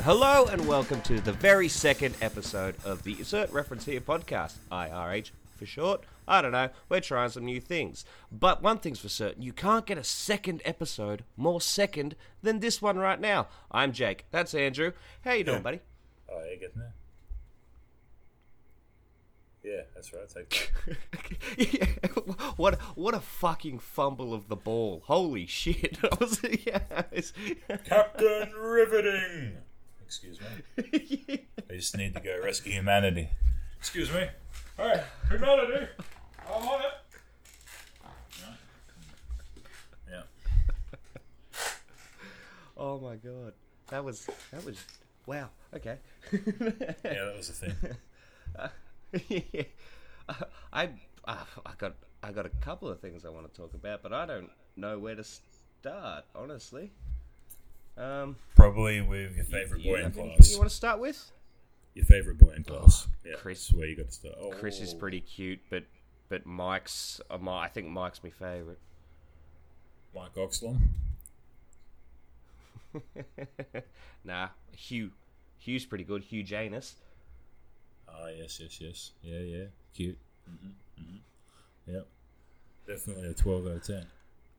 [0.00, 5.30] Hello and welcome to the very second episode of the Insert Reference Here podcast, IRH
[5.56, 6.04] for short.
[6.26, 8.04] I don't know, we're trying some new things.
[8.32, 12.82] But one thing's for certain, you can't get a second episode more second than this
[12.82, 13.46] one right now.
[13.70, 14.92] I'm Jake, that's Andrew.
[15.24, 15.80] How you doing, buddy?
[16.30, 16.94] Oh, yeah, getting there.
[19.62, 20.28] Yeah, that's right.
[20.28, 20.72] Take
[21.56, 21.86] yeah,
[22.56, 25.02] what what a fucking fumble of the ball.
[25.06, 25.98] Holy shit.
[26.20, 27.02] Was, yeah,
[27.86, 29.56] Captain Riveting.
[30.14, 31.40] Excuse me.
[31.70, 33.30] I just need to go rescue humanity.
[33.80, 34.28] Excuse me.
[34.78, 35.88] All right, humanity.
[36.48, 36.92] I'm on it.
[40.08, 40.22] Yeah.
[42.76, 43.54] oh my god.
[43.88, 44.84] That was that was
[45.26, 45.48] wow.
[45.74, 45.98] Okay.
[46.32, 46.44] Yeah,
[47.02, 47.72] that was the
[49.18, 49.34] thing.
[49.52, 49.62] yeah.
[50.72, 50.90] I
[51.26, 54.12] uh, I got I got a couple of things I want to talk about, but
[54.12, 56.24] I don't know where to start.
[56.36, 56.92] Honestly,
[57.96, 60.50] um, Probably with your favorite boy you, in anything class.
[60.52, 61.30] you want to start with?
[61.94, 63.06] Your favorite boy in class.
[63.24, 64.34] yeah, Chris- That's where you got to start.
[64.40, 65.84] Oh, Chris is pretty cute, but
[66.28, 68.78] but Mike's uh, my, I think Mike's my favorite.
[70.14, 70.78] Mike Oxlum.
[74.24, 75.10] nah, Hugh.
[75.58, 76.22] Hugh's pretty good.
[76.22, 76.96] Hugh Janus.
[78.08, 79.10] Ah, yes, yes, yes.
[79.22, 79.64] Yeah, yeah.
[79.94, 80.18] Cute.
[80.48, 81.92] Mm-hmm, mm-hmm.
[81.94, 82.06] Yep.
[82.86, 84.06] Definitely a 12 out of 10.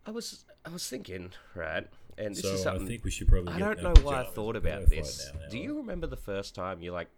[0.07, 3.53] I was I was thinking right, and this so is I think we should probably.
[3.53, 5.31] I don't know why I thought about this.
[5.33, 5.47] now, now.
[5.49, 7.09] Do you remember the first time you like,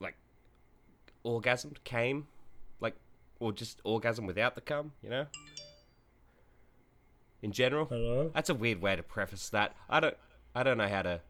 [0.00, 0.16] like,
[1.24, 2.26] orgasmed, came,
[2.80, 2.94] like,
[3.38, 4.92] or just orgasm without the cum?
[5.02, 5.26] You know.
[7.42, 8.30] In general, Hello?
[8.34, 9.74] that's a weird way to preface that.
[9.88, 10.16] I don't,
[10.54, 11.20] I don't know how to.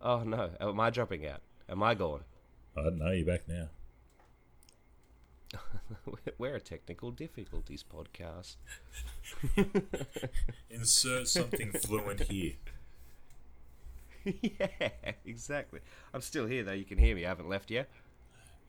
[0.00, 1.40] Oh no, am I dropping out?
[1.68, 2.22] Am I gone?
[2.76, 3.10] I don't know.
[3.10, 3.68] You're back now.
[6.38, 8.56] We're a technical difficulties podcast.
[10.70, 12.54] Insert something fluent here.
[14.40, 14.68] yeah,
[15.24, 15.80] exactly.
[16.14, 16.72] I'm still here though.
[16.72, 17.24] You can hear me.
[17.24, 17.88] I haven't left yet.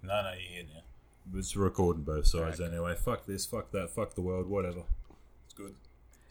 [0.02, 1.40] No, no, you're here now.
[1.40, 2.70] It's recording both sides Right.
[2.70, 2.96] anyway.
[2.96, 4.84] Fuck this, fuck that, fuck the world, whatever.
[5.46, 5.76] It's good.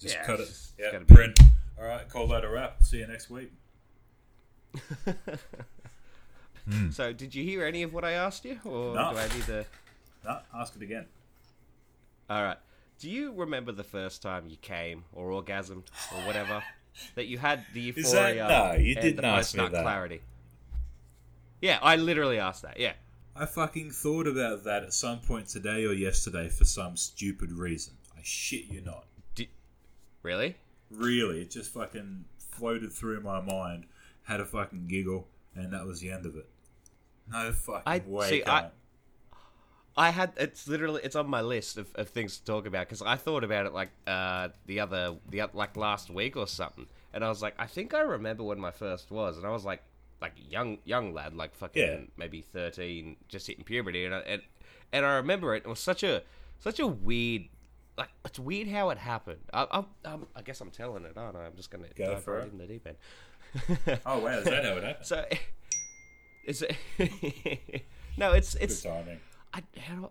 [0.00, 0.54] Just Yeah, cut it.
[0.78, 1.38] Yeah, gotta be- print.
[1.78, 2.82] All right, call that a wrap.
[2.82, 3.50] See you next week.
[6.68, 6.90] Hmm.
[6.90, 9.12] So, did you hear any of what I asked you, or No.
[9.12, 9.66] do I need to?
[10.24, 11.06] No, ask it again.
[12.30, 12.58] All right.
[12.98, 15.84] Do you remember the first time you came or orgasmed
[16.14, 16.62] or whatever
[17.16, 18.46] that you had the euphoria?
[18.46, 19.82] that- no, you didn't ask me that.
[19.82, 20.20] clarity.
[21.60, 22.78] Yeah, I literally asked that.
[22.78, 22.92] Yeah.
[23.34, 27.94] I fucking thought about that at some point today or yesterday for some stupid reason.
[28.16, 29.06] I shit you not.
[29.34, 29.48] Did,
[30.22, 30.56] really?
[30.90, 33.86] Really, it just fucking floated through my mind,
[34.24, 36.46] had a fucking giggle, and that was the end of it.
[37.30, 38.28] No fucking I- way.
[38.28, 38.68] see, I-.
[39.96, 43.02] I had it's literally it's on my list of, of things to talk about because
[43.02, 47.24] I thought about it like uh the other the like last week or something, and
[47.24, 49.82] I was like, I think I remember when my first was, and I was like
[50.20, 52.00] like young young lad, like fucking Yeah.
[52.16, 54.42] maybe thirteen, just hitting puberty, and I, and
[54.92, 55.64] and I remember it.
[55.64, 56.22] It was such a
[56.60, 57.44] such a weird.
[57.98, 59.40] Like it's weird how it happened.
[59.52, 61.44] I, I, I guess I'm telling it, aren't I?
[61.44, 62.52] I'm just gonna Go dive for right it.
[62.52, 62.96] in the deep end.
[64.06, 64.96] Oh wow, is that how it happened?
[65.06, 65.24] So,
[66.46, 67.82] is it?
[68.16, 69.20] no, it's Good it's timing.
[69.52, 70.08] I, how do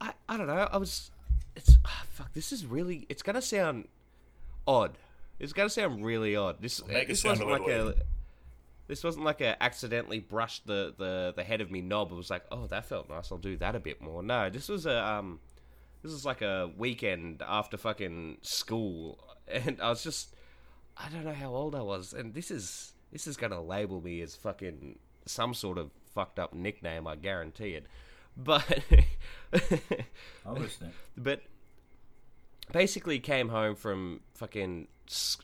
[0.00, 0.68] I, I, I don't know.
[0.70, 1.10] I was,
[1.56, 2.32] it's ah, fuck.
[2.32, 3.06] This is really.
[3.08, 3.88] It's gonna sound
[4.66, 4.96] odd.
[5.38, 6.60] It's gonna sound really odd.
[6.60, 7.94] This Make it this sound wasn't like a.
[8.86, 12.10] This wasn't like a accidentally brushed the, the, the head of me knob.
[12.10, 13.30] It was like, oh, that felt nice.
[13.30, 14.22] I'll do that a bit more.
[14.22, 15.40] No, this was a um,
[16.02, 20.34] this was like a weekend after fucking school, and I was just,
[20.96, 24.22] I don't know how old I was, and this is this is gonna label me
[24.22, 27.06] as fucking some sort of fucked up nickname.
[27.06, 27.86] I guarantee it,
[28.38, 28.64] but.
[30.46, 30.92] I'm listening.
[31.16, 31.42] but
[32.72, 34.88] basically came home from fucking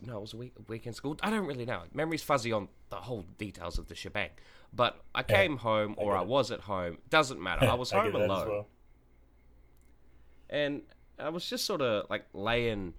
[0.02, 1.16] no, it was a week, weekend school.
[1.22, 1.82] I don't really know.
[1.92, 4.30] Memory's fuzzy on the whole details of the shebang.
[4.72, 6.98] But I came home or get I was at home.
[7.08, 7.66] Doesn't matter.
[7.70, 8.68] I was I home alone, well.
[10.50, 10.82] and
[11.18, 12.94] I was just sort of like laying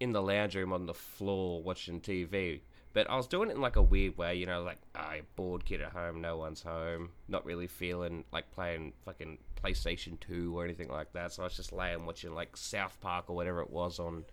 [0.00, 2.60] in the lounge room on the floor watching TV.
[2.92, 5.64] But I was doing it in like a weird way, you know, like I bored
[5.64, 10.64] kid at home, no one's home, not really feeling like playing fucking PlayStation Two or
[10.64, 11.32] anything like that.
[11.32, 14.24] So I was just laying watching like South Park or whatever it was on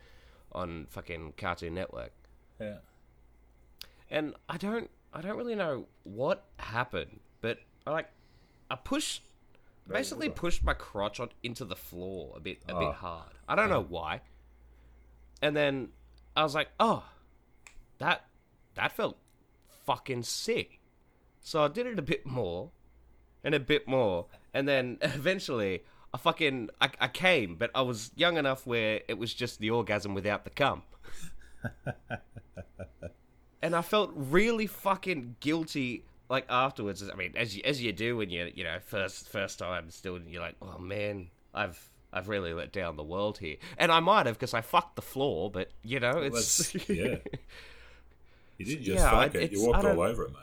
[0.54, 2.12] on fucking Cartoon Network.
[2.60, 2.78] Yeah.
[4.10, 8.10] And I don't I don't really know what happened, but I like
[8.72, 9.22] I pushed
[9.88, 12.80] basically pushed my crotch on into the floor a bit a Oh.
[12.80, 13.30] bit hard.
[13.48, 14.22] I don't know why.
[15.44, 15.90] And then
[16.36, 17.04] I was like, "Oh,
[18.00, 18.26] that
[18.78, 19.18] that felt
[19.86, 20.80] fucking sick."
[21.42, 22.72] So I did it a bit more
[23.44, 25.84] and a bit more, and then eventually
[26.14, 29.70] I fucking I, I came, but I was young enough where it was just the
[29.70, 30.84] orgasm without the cum.
[33.62, 38.18] and I felt really fucking guilty like afterwards, I mean, as you as you do
[38.18, 42.54] when you you know first first time still, you're like, oh man, I've I've really
[42.54, 45.70] let down the world here, and I might have because I fucked the floor, but
[45.84, 47.18] you know, it's That's- yeah.
[48.58, 49.52] You didn't just Yeah, fuck I- it.
[49.52, 50.40] You walked all over it, mate.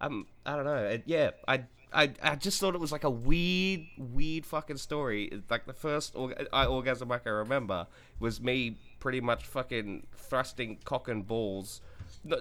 [0.00, 0.84] um, I don't know.
[0.84, 1.62] It, yeah, I,
[1.92, 5.42] I, I just thought it was like a weird, weird fucking story.
[5.48, 7.86] Like the first org- I, orgasm I can remember
[8.20, 11.80] was me pretty much fucking thrusting cock and balls,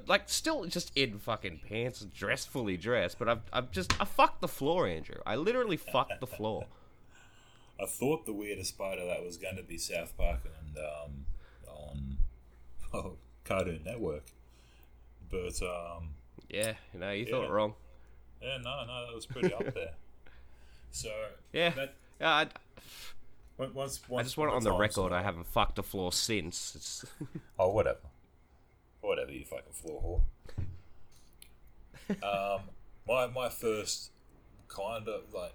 [0.08, 3.20] like still just in fucking pants, dressed fully dressed.
[3.20, 5.18] But I've, I've just I fucked the floor, Andrew.
[5.26, 6.66] I literally fucked the floor.
[7.80, 11.26] I thought the weirdest part of that was going to be South Park and um,
[11.68, 12.18] on
[12.94, 13.14] oh,
[13.46, 14.24] Cartoon Network,
[15.30, 16.10] but um,
[16.50, 17.50] Yeah, you know, you thought Yeah.
[17.50, 17.74] wrong.
[18.42, 19.94] yeah, no, no, that was pretty up there.
[20.92, 21.10] So
[21.54, 22.30] Yeah, that, yeah.
[22.30, 22.48] I,
[23.60, 25.12] on- once, I just want it on the record.
[25.12, 26.76] I haven't fucked a floor since.
[26.76, 27.06] It's
[27.60, 28.00] Oh, whatever.
[29.02, 30.22] Whatever, you fucking floor
[32.10, 32.24] whore.
[32.58, 32.62] um,
[33.08, 34.12] my my first
[34.70, 35.54] kind of like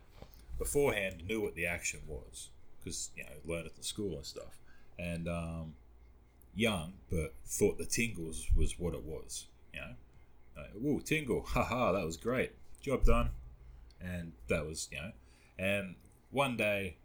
[0.59, 4.59] beforehand knew what the action was because you know learned it at school and stuff,
[4.99, 5.75] and um,
[6.55, 9.47] young but thought the tingles was what it was.
[9.73, 13.31] You know, like, tingle, haha, that was great, job done,
[14.01, 15.13] and that was you know,
[15.59, 15.95] and
[16.31, 16.97] one day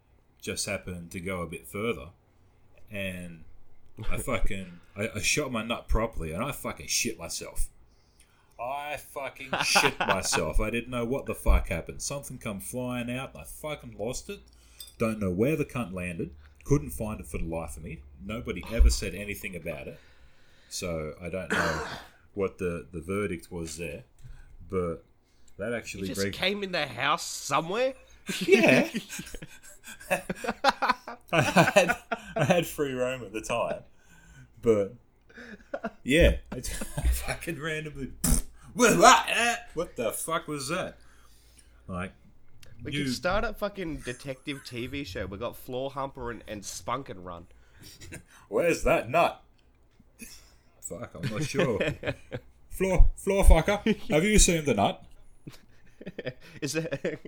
[0.41, 2.09] just happened to go a bit further,
[2.91, 3.43] and
[4.09, 7.67] I fucking I, I shot my nut properly and I fucking shit myself.
[8.59, 10.59] I fucking shit myself.
[10.59, 12.01] I didn't know what the fuck happened.
[12.01, 14.39] Something come flying out and I fucking lost it.
[14.97, 16.31] Don't know where the cunt landed.
[16.63, 17.99] Couldn't find it for the life of me.
[18.25, 19.99] Nobody ever said anything about it.
[20.69, 21.81] So I don't know
[22.37, 24.03] what the, the verdict was there.
[24.69, 25.03] But
[25.57, 27.93] that actually just break- came in the house somewhere.
[28.45, 28.87] yeah.
[31.31, 31.97] I had
[32.35, 33.81] I had free roam at the time,
[34.61, 34.93] but
[36.03, 36.61] yeah, I
[37.11, 38.11] fucking randomly.
[38.73, 40.97] What the fuck was that?
[41.87, 42.11] Like,
[42.83, 45.25] We you, could start a fucking detective TV show.
[45.25, 47.47] We got Floor Humper and, and Spunk and Run.
[48.49, 49.41] where's that nut?
[50.87, 51.79] Fuck, I'm not sure.
[52.69, 54.09] floor, floor fucker.
[54.09, 55.03] Have you seen the nut?
[56.61, 57.19] Is there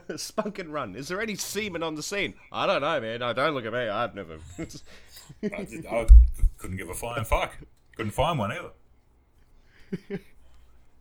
[0.16, 0.94] Spunk and Run?
[0.94, 2.34] Is there any semen on the scene?
[2.52, 3.22] I don't know, man.
[3.22, 3.88] I don't look at me.
[3.88, 4.38] I've never.
[5.42, 6.06] I, did, I
[6.58, 7.56] couldn't give a flying fuck.
[7.96, 8.70] Couldn't find one either.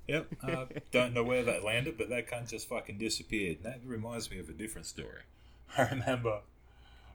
[0.08, 0.28] yep.
[0.42, 3.58] Uh, don't know where that landed, but that cunt just fucking disappeared.
[3.64, 5.22] And that reminds me of a different story.
[5.78, 6.42] I remember,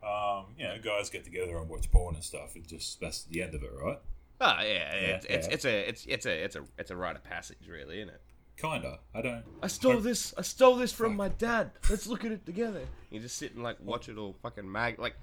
[0.03, 2.57] um, you know, guys get together and watch porn and stuff.
[2.57, 3.99] It just that's the end of it, right?
[4.41, 5.55] Oh yeah, it's, Yeah, it's yeah.
[5.55, 8.21] it's a it's it's a it's a it's a rite of passage, really, isn't it?
[8.57, 8.99] Kinda.
[9.15, 9.45] I don't.
[9.63, 10.35] I stole Hope- this.
[10.37, 11.71] I stole this from my dad.
[11.89, 12.83] Let's look at it together.
[13.11, 15.15] You just sit and like watch it all fucking mag like.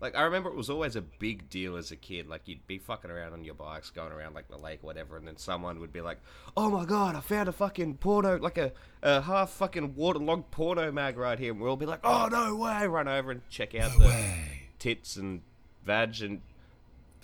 [0.00, 2.26] Like I remember, it was always a big deal as a kid.
[2.26, 5.16] Like you'd be fucking around on your bikes, going around like the lake, or whatever,
[5.16, 6.18] and then someone would be like,
[6.56, 10.90] "Oh my god, I found a fucking porno, like a, a half fucking waterlogged porno
[10.90, 13.76] mag right here," and we'll all be like, "Oh no way!" Run over and check
[13.76, 14.62] out the Way.
[14.80, 15.42] tits and
[15.86, 16.40] vag and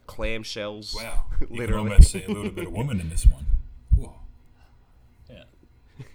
[0.09, 0.95] clamshells.
[0.97, 1.25] Wow.
[1.41, 1.91] You can literally.
[1.93, 3.47] almost see a little bit of woman in this one.
[3.97, 4.15] Whoa.
[5.31, 5.45] Yeah.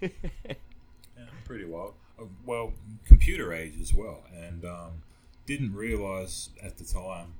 [0.02, 1.94] yeah, pretty wild.
[2.20, 2.72] Uh, Well,
[3.06, 5.02] computer age as well, and um,
[5.46, 7.34] didn't realize at the time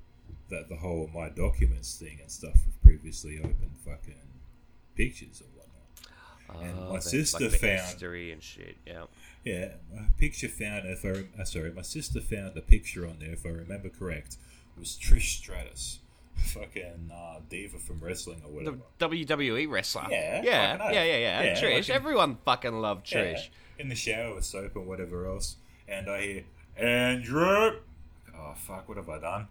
[0.51, 4.15] that the whole my documents thing and stuff was previously open fucking
[4.97, 6.67] pictures and whatnot.
[6.67, 8.77] And my Oh, that's sister like the found- history and shit.
[8.87, 9.05] Yeah.
[9.45, 10.87] Yeah, a picture found.
[10.87, 13.33] If I uh, sorry, my sister found a picture on there.
[13.33, 14.37] If I remember correct,
[14.79, 15.99] was Trish Stratus,
[16.55, 19.19] fucking uh, diva from wrestling or The whatever.
[19.19, 20.07] WWE wrestler.
[20.11, 21.43] Yeah, yeah, yeah, yeah, yeah.
[21.43, 21.91] Yeah, Trish.
[21.91, 23.49] Everyone fucking loved Yeah, Trish.
[23.79, 25.57] in the shower with soap and whatever else,
[25.89, 26.45] and I hear
[26.77, 27.77] Andrew.
[28.37, 28.89] Oh fuck!
[28.89, 29.49] What have I done?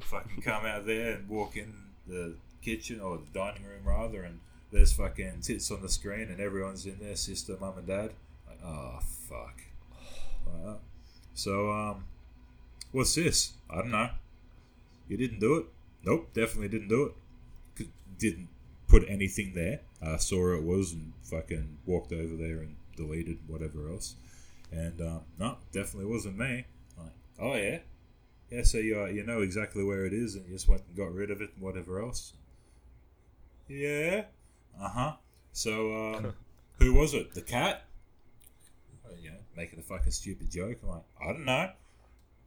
[0.00, 1.72] fucking come out there and walk in
[2.06, 4.40] the kitchen or the dining room rather, and
[4.72, 8.10] there's fucking tits on the screen, and everyone's in there, sister, mum, and dad.
[8.48, 9.60] Like, oh fuck.
[11.34, 12.04] So um,
[12.92, 13.52] what's this?
[13.70, 14.08] I don't know.
[15.08, 15.66] You didn't do it.
[16.06, 17.12] Nope, definitely didn't do
[17.78, 17.88] it.
[18.18, 18.48] Didn't
[18.88, 19.80] put anything there.
[20.02, 24.14] I saw where it was and fucking walked over there and deleted whatever else.
[24.72, 26.64] And um, no, definitely wasn't me.
[26.98, 27.78] Like, oh yeah,
[28.50, 28.62] yeah.
[28.64, 31.12] So you uh, you know exactly where it is, and you just went and got
[31.12, 32.32] rid of it and whatever else.
[33.68, 34.24] Yeah.
[34.80, 35.12] Uh huh.
[35.52, 36.34] So um,
[36.78, 37.34] who was it?
[37.34, 37.84] The cat?
[39.04, 40.78] Uh, You know, making a fucking stupid joke.
[40.82, 41.70] I'm like, I don't know.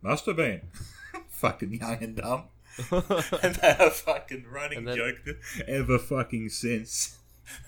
[0.01, 0.62] Must have been.
[1.30, 2.44] fucking young and dumb.
[3.43, 5.15] and then a fucking running then- joke
[5.67, 7.17] ever fucking since.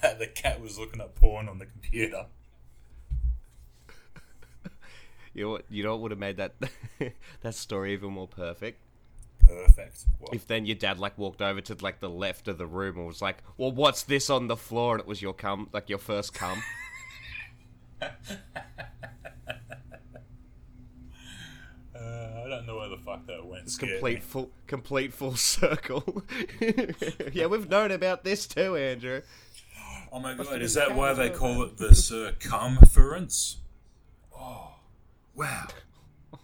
[0.01, 2.25] that the cat was looking at porn on the computer.
[5.33, 5.65] You know what?
[5.69, 6.55] You know what would have made that
[7.41, 8.81] that story even more perfect?
[9.39, 10.05] Perfect.
[10.19, 12.97] Well, If then your dad like walked over to like the left of the room
[12.97, 15.89] and was like, "Well, what's this on the floor?" and it was your cum, like
[15.89, 16.61] your first cum.
[21.95, 23.63] Uh, I don't know where the fuck that went.
[23.63, 24.19] It's Scared complete me.
[24.21, 26.23] full complete full circle.
[27.33, 29.21] yeah, we've known about this too, Andrew.
[30.11, 33.57] Oh my Must god, is that why they cows, call it the circumference?
[34.37, 34.75] Oh,
[35.35, 35.67] wow.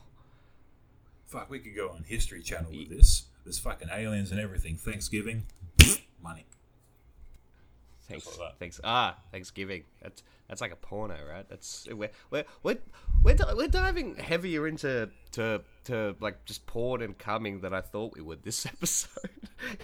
[1.26, 3.24] Fuck, we could go on History Channel with this.
[3.44, 4.78] There's fucking aliens and everything.
[4.78, 5.44] Thanksgiving,
[6.24, 6.46] money.
[8.08, 8.38] Thanks.
[8.40, 8.58] Like.
[8.58, 8.80] Thanks.
[8.86, 9.84] Ah, Thanksgiving.
[10.02, 11.46] That's that's like a porno, right?
[11.50, 12.78] That's we're we're we're
[13.24, 17.82] we're, di- we're diving heavier into to to like just porn and coming than I
[17.82, 19.30] thought we would this episode.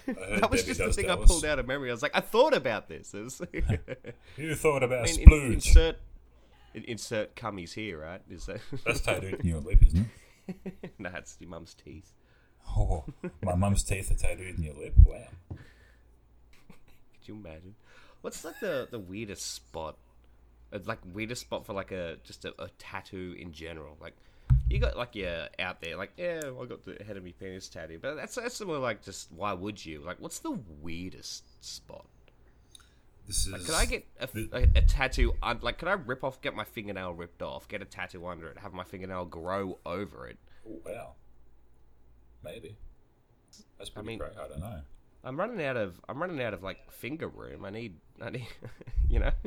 [0.06, 1.90] that was Debbie just the thing I pulled out of memory.
[1.90, 3.12] I was like, I thought about this.
[4.36, 5.96] Who thought about I mean, in- insert
[6.74, 8.20] insert cummies here, right?
[8.30, 10.08] Is that That's tattooed in your lip, isn't
[10.48, 10.90] it?
[10.98, 11.10] nah?
[11.16, 12.12] It's your mum's teeth.
[12.76, 13.04] Oh,
[13.42, 14.94] my mum's teeth are tattooed in your lip.
[15.04, 15.28] Wow.
[15.48, 17.74] Could you imagine?
[18.22, 19.96] What's like the the weirdest spot?
[20.72, 23.96] Uh, Like weirdest spot for like a just a, a tattoo in general.
[24.00, 24.16] Like
[24.70, 27.68] you got like yeah out there like yeah I got the head of my penis
[27.68, 30.00] tattoo, but that's that's more like just why would you?
[30.00, 32.06] Like what's the weirdest spot?
[33.26, 33.52] This is.
[33.52, 35.32] Like, could I get a, a, a tattoo?
[35.62, 38.58] Like, could I rip off, get my fingernail ripped off, get a tattoo under it,
[38.58, 40.36] have my fingernail grow over it?
[40.68, 41.12] Oh, wow.
[42.42, 42.76] Maybe.
[43.78, 44.32] That's pretty mean- great.
[44.38, 44.80] I don't know.
[45.26, 47.64] I'm running out of I'm running out of like finger room.
[47.64, 48.46] I need I need
[49.08, 49.30] you know.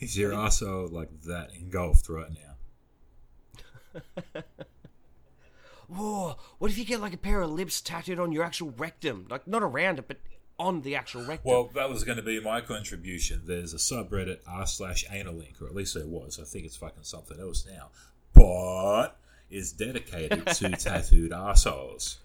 [0.00, 2.47] Is your arsehole like that engulfed right now?
[5.88, 6.36] Whoa!
[6.58, 9.26] What if you get like a pair of lips tattooed on your actual rectum?
[9.30, 10.18] Like not around it, but
[10.58, 11.50] on the actual rectum.
[11.50, 13.42] Well, that was going to be my contribution.
[13.46, 16.38] There's a subreddit r slash analink, or at least there was.
[16.40, 17.88] I think it's fucking something else now,
[18.34, 19.16] but
[19.50, 22.18] is dedicated to tattooed assholes.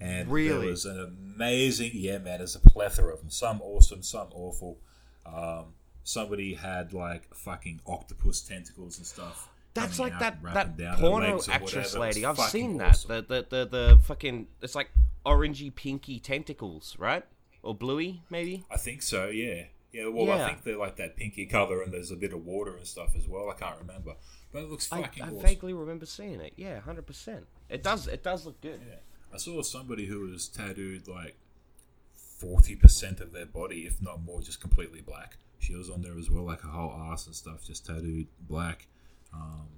[0.00, 2.38] And there was an amazing, yeah, man.
[2.38, 3.30] There's a plethora of them.
[3.30, 4.76] Some awesome, some awful.
[5.24, 5.74] Um,
[6.04, 9.48] somebody had like fucking octopus tentacles and stuff.
[9.76, 10.42] That's like that
[10.76, 11.78] that porno actress whatever.
[11.78, 12.26] It was lady.
[12.26, 13.08] I've seen awesome.
[13.08, 13.28] that.
[13.28, 14.90] The, the the the fucking it's like
[15.24, 17.24] orangey pinky tentacles, right?
[17.62, 18.64] Or bluey maybe.
[18.70, 19.64] I think so, yeah.
[19.92, 22.76] Yeah, well, I think they're like that pinky color, and there's a bit of water
[22.76, 23.48] and stuff as well.
[23.48, 24.16] I can't remember,
[24.52, 25.40] but it looks I, fucking I awesome.
[25.40, 26.52] vaguely remember seeing it.
[26.56, 27.46] Yeah, hundred percent.
[27.70, 28.06] It does.
[28.06, 28.80] It does look good.
[28.86, 28.96] Yeah.
[29.32, 31.36] I saw somebody who was tattooed like
[32.14, 35.38] forty percent of their body, if not more, just completely black.
[35.58, 38.88] She was on there as well, like her whole ass and stuff, just tattooed black.
[39.32, 39.68] Um,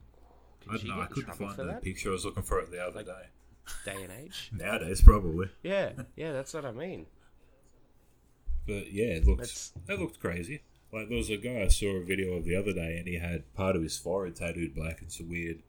[0.70, 1.00] I don't know.
[1.00, 1.82] I couldn't find the that?
[1.82, 2.10] picture.
[2.10, 3.26] I was looking for it the other day.
[3.84, 4.50] Day and age.
[4.56, 5.48] Nowadays, probably.
[5.62, 7.06] Yeah, yeah, that's what I mean.
[8.66, 10.62] But yeah, it looked That's- that looked crazy.
[10.92, 13.16] Like there was a guy I saw a video of the other day, and he
[13.18, 15.62] had part of his forehead tattooed black and some weird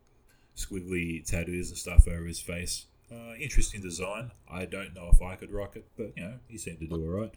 [0.55, 2.85] squiggly tattoos and stuff over his face.
[3.11, 4.31] Uh, interesting design.
[4.49, 6.95] I don't know if I could rock it, but you know he seemed to do
[6.95, 7.31] all right.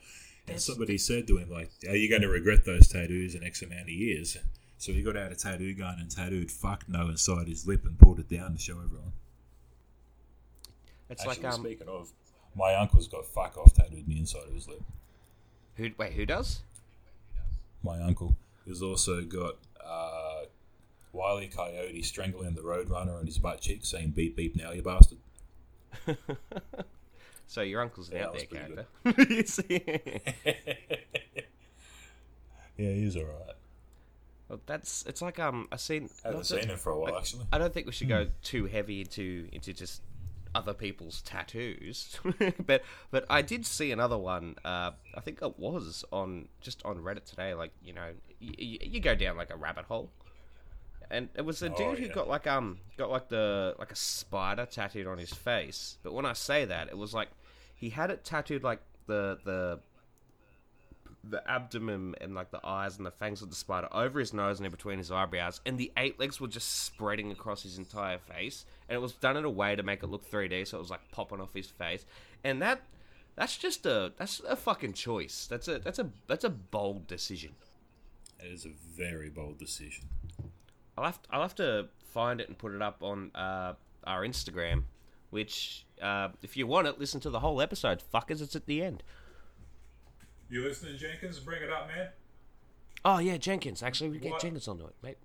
[0.49, 3.63] And somebody said to him like, "Are you going to regret those tattoos in X
[3.63, 4.37] amount of years?"
[4.83, 7.97] So he got out a tattoo gun and tattooed "fuck no" inside his lip and
[7.97, 9.13] pulled it down to show everyone.
[11.09, 12.11] It's Actually, like um, speaking of,
[12.57, 14.83] my uncle's got "fuck off" tattooed in the inside of his lip.
[15.77, 15.91] who?
[15.97, 16.63] Wait, who does?
[17.85, 18.35] my uncle.
[18.65, 19.55] He's also got
[19.87, 20.47] uh,
[21.13, 25.19] Wiley Coyote strangling the Roadrunner on his butt cheek, saying "beep beep now, you bastard."
[27.47, 29.35] So your uncle's an Yeah, out that there was character.
[29.35, 29.83] You see?
[32.79, 33.57] yeah, he's all right.
[34.53, 36.11] Well, that's it's like um I seen.
[36.23, 37.47] Haven't seen that- him for a while, I- actually.
[37.51, 40.03] I don't think we should go too heavy into into just
[40.55, 42.19] other people's tattoos,
[42.67, 44.57] but but I did see another one.
[44.63, 47.55] Uh, I think it was on just on Reddit today.
[47.55, 48.11] Like you know,
[48.43, 50.11] y- y- you go down like a rabbit hole,
[51.11, 53.97] and it was a Oh, dude who got like um got like the like a
[53.97, 55.97] spider tattooed on his face.
[56.03, 57.29] But when I say that, it was like
[57.75, 59.81] he had it tattooed like the the
[61.25, 64.59] the abdomen and like the eyes and the fangs of the spider over his nose
[64.59, 68.19] and in between his eyebrows, and the eight legs were just spreading across his entire
[68.19, 68.65] face.
[68.89, 70.91] And it was done in a way to make it look 3D, so it was
[70.91, 72.05] like popping off his face.
[72.43, 72.83] And that
[73.37, 75.47] that's just a that's a fucking choice.
[75.49, 77.53] That's a that's a that's a bold decision.
[78.41, 80.09] It is a very bold decision.
[80.99, 83.75] I'll have to, I'll have to find it and put it up on uh,
[84.05, 84.85] our Instagram.
[85.31, 88.03] Which, uh, if you want it, listen to the whole episode.
[88.13, 89.03] Fuckers, it's at the end.
[90.53, 91.41] You listening, Jenkins?
[91.41, 92.09] Bring it up, man.
[93.07, 93.83] Oh yeah, Jenkins.
[93.83, 94.43] Actually, we get What?
[94.43, 95.17] Jenkins onto it, mate.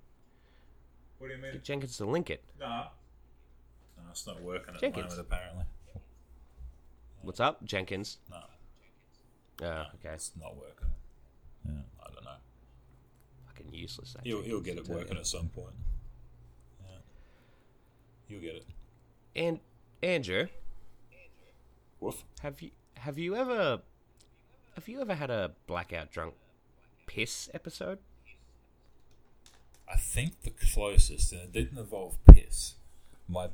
[1.17, 1.51] What do you mean?
[1.51, 2.41] Get Jenkins to link it.
[2.57, 2.85] Nah.
[3.97, 5.09] No, it's not working at Jenkins.
[5.17, 5.63] the moment, apparently.
[7.23, 8.19] What's up, Jenkins?
[8.29, 8.37] No,
[9.59, 9.63] Jenkins.
[9.63, 10.13] Oh, okay.
[10.13, 10.87] it's not working.
[11.65, 12.31] Yeah, I don't know.
[13.47, 14.13] Fucking useless.
[14.13, 15.19] that He'll, he'll get it working you.
[15.19, 15.73] at some point.
[16.85, 16.95] Yeah.
[18.29, 18.65] You'll get it.
[19.35, 19.59] And
[20.01, 20.47] Andrew,
[21.99, 22.23] Woof.
[22.39, 23.81] have you have you ever
[24.77, 26.35] have you ever had a blackout drunk
[27.07, 27.97] piss episode?
[29.91, 32.75] I think the closest, and it didn't involve piss.
[33.27, 33.47] My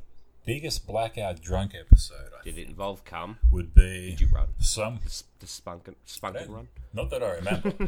[0.45, 3.37] biggest blackout drunk episode I Did it involve cum?
[3.51, 4.47] would be Did you run?
[4.59, 4.99] some.
[5.05, 6.67] The, the spunkin, spunkin run?
[6.93, 7.71] Not that I remember.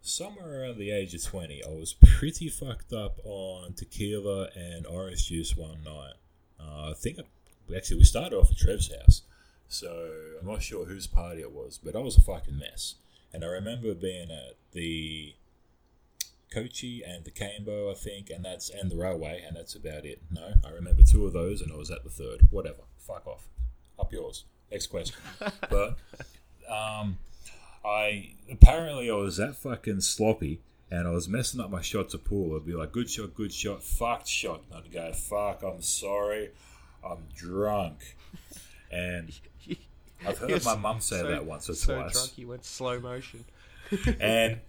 [0.00, 5.26] Somewhere around the age of 20, I was pretty fucked up on tequila and orange
[5.26, 6.14] juice one night.
[6.60, 7.24] Uh, I think, I,
[7.76, 9.22] actually, we started off at Trev's house.
[9.68, 10.10] So
[10.40, 12.94] I'm not sure whose party it was, but I was a fucking mess.
[13.32, 15.34] And I remember being at the
[16.50, 20.22] Kochi and the Cambo, I think, and that's and the railway, and that's about it.
[20.30, 22.48] No, I remember two of those, and I was at the third.
[22.50, 23.48] Whatever, fuck off.
[23.98, 24.44] Up yours.
[24.70, 25.16] Next question.
[25.70, 25.98] but
[26.70, 27.18] um,
[27.84, 30.60] I apparently I was that fucking sloppy,
[30.90, 32.56] and I was messing up my shot to pool.
[32.56, 34.62] I'd be like, good shot, good shot, fucked shot.
[34.70, 36.50] And I'd go, fuck, I'm sorry,
[37.04, 38.16] I'm drunk,
[38.90, 39.38] and
[40.26, 42.12] I've heard my mum say so- that once or so twice.
[42.12, 43.44] drunk you went slow motion.
[44.20, 44.60] And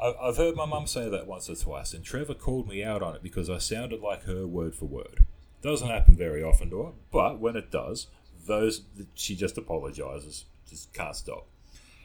[0.00, 3.02] I- I've heard my mum say that once or twice, and Trevor called me out
[3.02, 5.24] on it because I sounded like her word for word.
[5.62, 8.08] Doesn't happen very often to her, but when it does,
[8.46, 8.82] those
[9.14, 11.46] she just apologizes, just can't stop.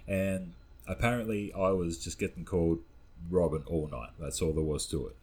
[0.08, 0.54] And
[0.88, 2.80] apparently, I was just getting called
[3.32, 4.12] Robin all night.
[4.20, 5.16] That's all there was to it,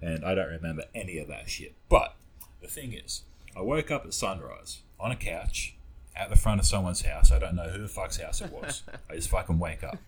[0.00, 1.74] and I don't remember any of that shit.
[1.88, 2.14] But
[2.60, 3.22] the thing is,
[3.56, 5.74] I woke up at sunrise on a couch
[6.14, 7.32] at the front of someone's house.
[7.32, 8.82] I don't know who the fuck's house it was.
[9.10, 9.98] I just fucking wake up.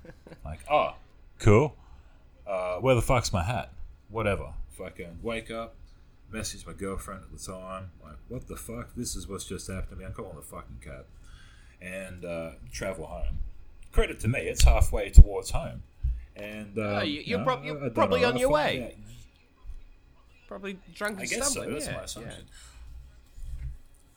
[0.45, 0.95] Like, oh,
[1.39, 1.77] cool.
[2.47, 3.73] Uh, where the fuck's my hat?
[4.11, 4.53] Whatever.
[4.77, 5.75] Fucking wake up,
[6.31, 7.91] message my girlfriend at the time.
[8.03, 8.95] Like, what the fuck?
[8.97, 10.05] This is what's just happened to me.
[10.05, 11.07] I'm calling the fucking cab.
[11.81, 13.39] And uh, travel home.
[13.93, 15.83] Credit to me, it's halfway towards home.
[16.37, 18.97] And uh, Oh, you- you're prob- you're probably know, on I your way.
[20.49, 21.69] Probably drunk I guess so.
[21.71, 22.35] That's yeah, my yeah.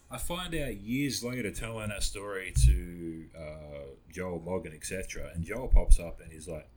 [0.09, 5.67] I find out years later telling that story to uh, Joel Morgan, etc., and Joel
[5.67, 6.67] pops up and he's like,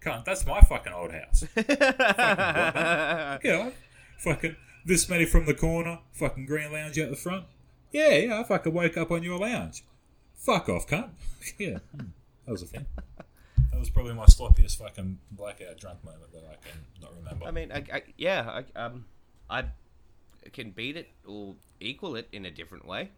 [0.00, 1.44] "Cunt, that's my fucking old house."
[3.42, 3.70] yeah,
[4.18, 7.46] fucking this many from the corner, fucking green lounge out the front.
[7.92, 9.82] Yeah, yeah, I fucking woke up on your lounge.
[10.34, 11.10] Fuck off, cunt.
[11.58, 12.08] yeah, hmm,
[12.44, 12.84] that was a thing.
[13.70, 17.46] That was probably my sloppiest fucking blackout drunk moment that I can not remember.
[17.46, 19.06] I mean, I, I, yeah, I, um,
[19.48, 19.64] I
[20.52, 23.10] can beat it or equal it in a different way.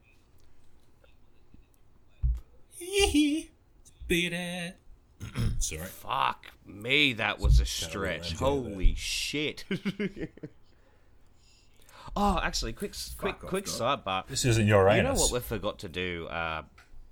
[2.78, 4.76] Beat it.
[5.58, 5.82] Sorry.
[5.86, 8.34] Fuck me, that was a stretch.
[8.34, 9.64] Holy shit.
[12.16, 14.04] oh, actually, quick, quick, Fuck off, quick God.
[14.04, 14.26] sidebar.
[14.28, 16.62] This isn't your You know what we forgot to do uh,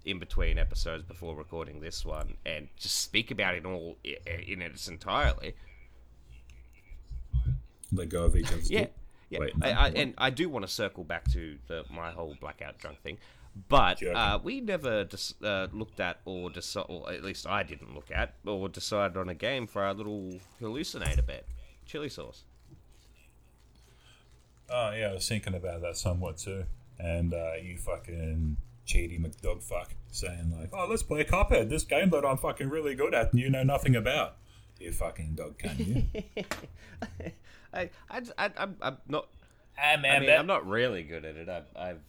[0.05, 4.87] in between episodes before recording this one, and just speak about it all in its
[4.89, 5.55] entirely.
[7.93, 8.95] Let go of each other's Yeah, dick.
[9.31, 9.41] Yeah.
[9.63, 13.01] I, I, and I do want to circle back to the my whole blackout drunk
[13.03, 13.19] thing,
[13.69, 17.95] but uh, we never dis- uh, looked at or decided, or at least I didn't
[17.95, 21.47] look at or decided on a game for our little hallucinator bet,
[21.85, 22.45] chili sauce.
[24.69, 26.65] Oh yeah, I was thinking about that somewhat too.
[26.99, 32.25] And uh, you fucking cheaty McDogfuck saying like, "Oh, let's play Cuphead, this game that
[32.25, 34.37] I'm fucking really good at, and you know nothing about."
[34.79, 36.25] You fucking dog, can you?
[37.73, 39.29] I, I, I, I'm, I'm not.
[39.83, 41.49] I man, mean, I'm not really good at it.
[41.49, 42.01] I've, I've,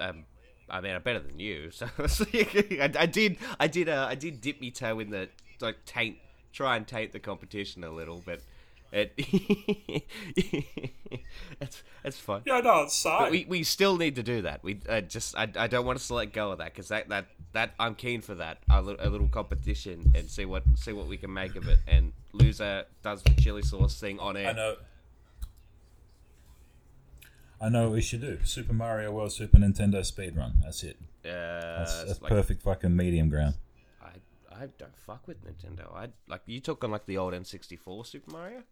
[0.00, 0.24] um,
[0.70, 1.70] I mean, I'm better than you.
[1.82, 5.28] So I, I did, I did, uh, I did dip me toe in the
[5.60, 6.16] like taint,
[6.52, 8.40] try and taint the competition a little, but
[8.92, 9.12] it,
[11.60, 12.42] it's, it's fun.
[12.44, 14.62] Yeah, no, it's But we, we still need to do that.
[14.62, 17.08] We uh, just I, I don't want us to let go of that because that,
[17.08, 20.92] that that I'm keen for that a, li- a little competition and see what see
[20.92, 21.78] what we can make of it.
[21.86, 24.50] And loser does the chili sauce thing on air.
[24.50, 24.76] I know.
[27.62, 28.38] I know what we should do.
[28.42, 30.54] Super Mario World Super Nintendo speedrun.
[30.64, 30.96] That's it.
[31.22, 33.54] That's, that's like, perfect fucking medium ground.
[34.02, 34.08] I
[34.52, 35.94] I don't fuck with Nintendo.
[35.94, 38.62] I like you talking like the old N64 Super Mario.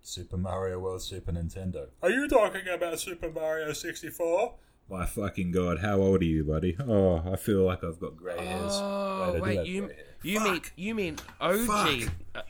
[0.00, 1.88] Super Mario World Super Nintendo.
[2.02, 4.54] Are you talking about Super Mario 64?
[4.90, 6.76] My fucking god, how old are you, buddy?
[6.80, 8.72] Oh, I feel like I've got grey hairs.
[8.74, 9.90] Oh wait, you
[10.22, 12.42] you mean you mean OG uh.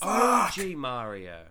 [0.00, 1.46] OG Mario?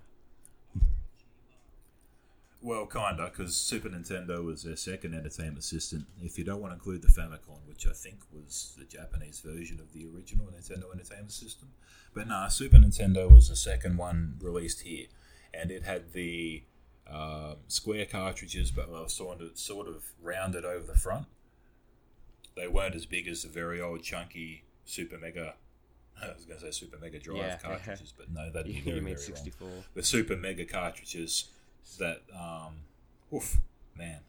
[2.64, 6.08] Well, kinda, because Super Nintendo was their second entertainment system.
[6.22, 9.82] If you don't want to include the Famicom, which I think was the Japanese version
[9.82, 11.74] of the original Nintendo Entertainment System,
[12.14, 15.08] but nah, Super Nintendo was the second one released here,
[15.54, 16.64] and it had the
[17.06, 21.26] um, square cartridges, but they were sort of sort of rounded over the front.
[22.56, 25.56] They weren't as big as the very old chunky Super Mega.
[26.24, 27.58] I was going to say Super Mega Drive Yeah.
[27.62, 29.70] cartridges, but no, that'd be You, mean very wrong 64?
[29.96, 31.50] the super mega cartridges
[32.00, 32.76] that um
[33.34, 33.58] oof
[33.98, 34.20] man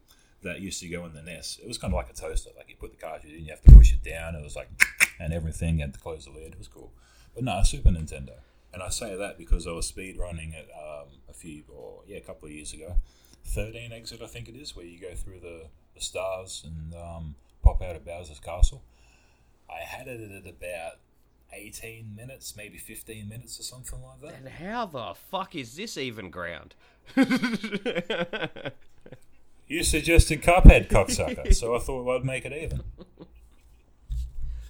[0.42, 1.58] that used to go in the NES.
[1.62, 2.50] It was kind of like a toaster.
[2.56, 4.34] Like you put the cartridge in, you have to push it down.
[4.34, 4.68] It was like
[5.18, 5.78] and everything.
[5.78, 6.52] Had to close the lid.
[6.52, 6.92] It was cool.
[7.34, 8.34] But no, Super Nintendo.
[8.72, 12.18] And I say that because I was speed running it um, a few, or yeah,
[12.18, 12.96] a couple of years ago.
[13.46, 17.34] 13 exit, I think it is, where you go through the, the stars and um,
[17.62, 18.82] pop out of Bowser's Castle.
[19.70, 20.98] I had it at about
[21.54, 24.38] 18 minutes, maybe 15 minutes or something like that.
[24.40, 26.74] And how the fuck is this even ground?
[29.66, 32.82] You suggested Cuphead, cocksucker, so I thought I'd make it even.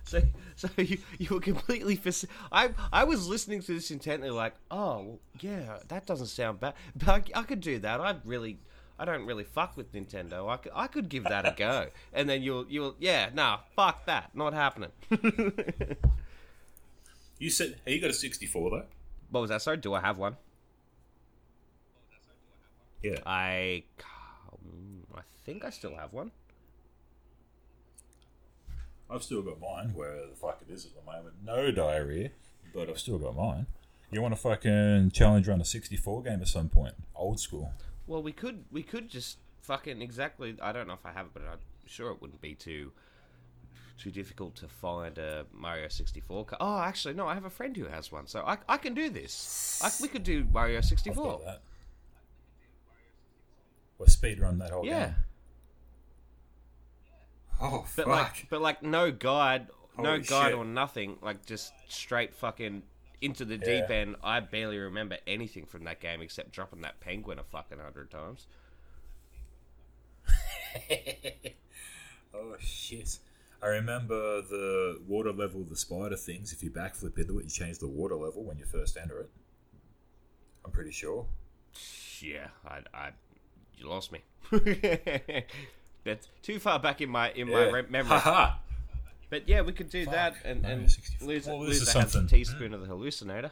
[0.06, 0.20] So,
[0.54, 5.18] so you you were completely faci- I I was listening to this intently, like, oh
[5.40, 8.00] yeah, that doesn't sound bad, but I, I could do that.
[8.02, 8.58] I'd really,
[8.98, 10.48] I don't really fuck with Nintendo.
[10.48, 11.88] I could, I could give that a go.
[12.12, 14.90] And then you'll you'll yeah, nah, fuck that, not happening.
[17.44, 18.84] You said, hey, you got a 64 though?
[19.28, 19.60] what was that?
[19.60, 20.38] Sorry, do I have one?
[23.02, 23.18] Yeah.
[23.26, 23.82] I,
[25.14, 26.30] I think I still have one.
[29.10, 31.34] I've still got mine, where the fuck it is at the moment.
[31.44, 32.30] No diarrhea,
[32.72, 33.66] but I've still got mine.
[34.10, 36.94] You want to fucking challenge run a 64 game at some point?
[37.14, 37.74] Old school.
[38.06, 40.56] Well, we could we could just fucking exactly.
[40.62, 42.92] I don't know if I have it, but I'm sure it wouldn't be too
[43.96, 46.44] too difficult to find a Mario 64.
[46.46, 48.94] Ca- oh, actually, no, I have a friend who has one, so I, I can
[48.94, 49.80] do this.
[49.82, 51.24] I, we could do Mario I've 64.
[51.24, 51.60] got that.
[53.98, 55.14] We'll speed run that whole Yeah, game.
[57.62, 58.08] Oh, but fuck.
[58.08, 60.54] like, but like, no guide, no guide shit.
[60.54, 61.16] or nothing.
[61.22, 62.82] Like, just straight fucking
[63.20, 63.94] into the deep Yeah.
[63.96, 64.16] end.
[64.24, 68.48] I barely remember anything from that game except dropping that penguin a fucking hundred times.
[72.34, 73.18] oh, shit.
[73.64, 76.52] I remember the water level of the spider things.
[76.52, 79.30] If you backflip into it, you change the water level when you first enter it.
[80.64, 81.24] I'm pretty sure.
[82.20, 83.10] Yeah, I, I,
[83.78, 84.20] you lost me.
[86.04, 87.70] That's too far back in my in my Yeah.
[87.70, 88.18] re- memory.
[88.18, 88.56] Haha.
[89.30, 90.82] But yeah, we could do that and, and
[91.22, 92.38] lose, Well, lose is the Hansen something.
[92.38, 93.50] teaspoon of the hallucinator.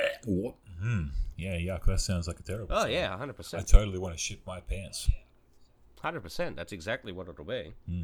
[0.00, 0.54] Eh, What?
[0.80, 1.04] Hmm.
[1.36, 1.84] Yeah, yuck.
[1.84, 2.74] That sounds like a terrible.
[2.74, 2.90] Oh song.
[2.90, 3.62] yeah, hundred percent.
[3.62, 5.10] I totally want to shit my pants.
[6.00, 6.56] Hundred percent.
[6.56, 7.72] That's exactly what it'll be.
[7.88, 8.02] Hmm.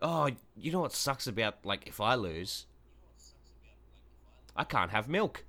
[0.00, 2.66] Oh, you know what sucks about like if I lose,
[4.56, 5.44] I can't have milk.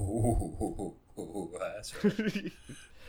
[0.00, 0.94] Ooh,
[1.60, 2.52] that's right.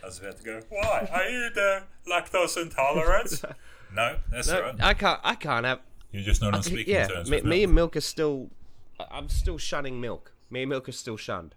[0.02, 0.62] I was about to go.
[0.70, 1.10] Why?
[1.12, 3.42] Are you the lactose intolerant?
[3.94, 4.76] no, that's No, right.
[4.82, 5.20] I can't.
[5.24, 5.80] I can't have.
[6.12, 7.30] You're just not on speaking yeah, terms.
[7.30, 8.50] me, me and milk are still.
[9.00, 10.32] I- I'm still shunning milk.
[10.50, 11.54] Me and milk are still shunned.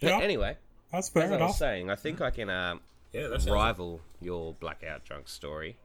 [0.00, 0.56] But Yeah, anyway,
[0.92, 1.56] that's as fair I was enough.
[1.56, 2.80] saying, I think I can um,
[3.12, 3.54] Yeah, that's right.
[3.54, 5.76] rival your blackout drunk story.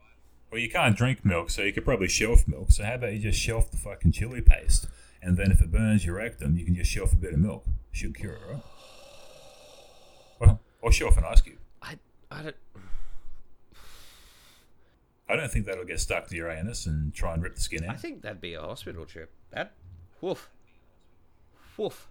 [0.51, 2.71] Well, you can't drink milk, so you could probably shelf milk.
[2.71, 4.87] So how about you just shelf the fucking chili paste,
[5.21, 7.65] and then if it burns your rectum, you can just shelf a bit of milk.
[7.91, 8.61] Should cure it, right?
[10.39, 11.57] Well, or shelf an ice cube.
[11.81, 11.97] I
[12.29, 12.55] I don't.
[15.27, 17.83] I don't think that'll get stuck to your anus and try and rip the skin
[17.83, 17.95] out.
[17.95, 19.31] I think that'd be a hospital trip.
[19.51, 19.71] That,
[20.21, 20.49] woof,
[21.77, 22.07] woof.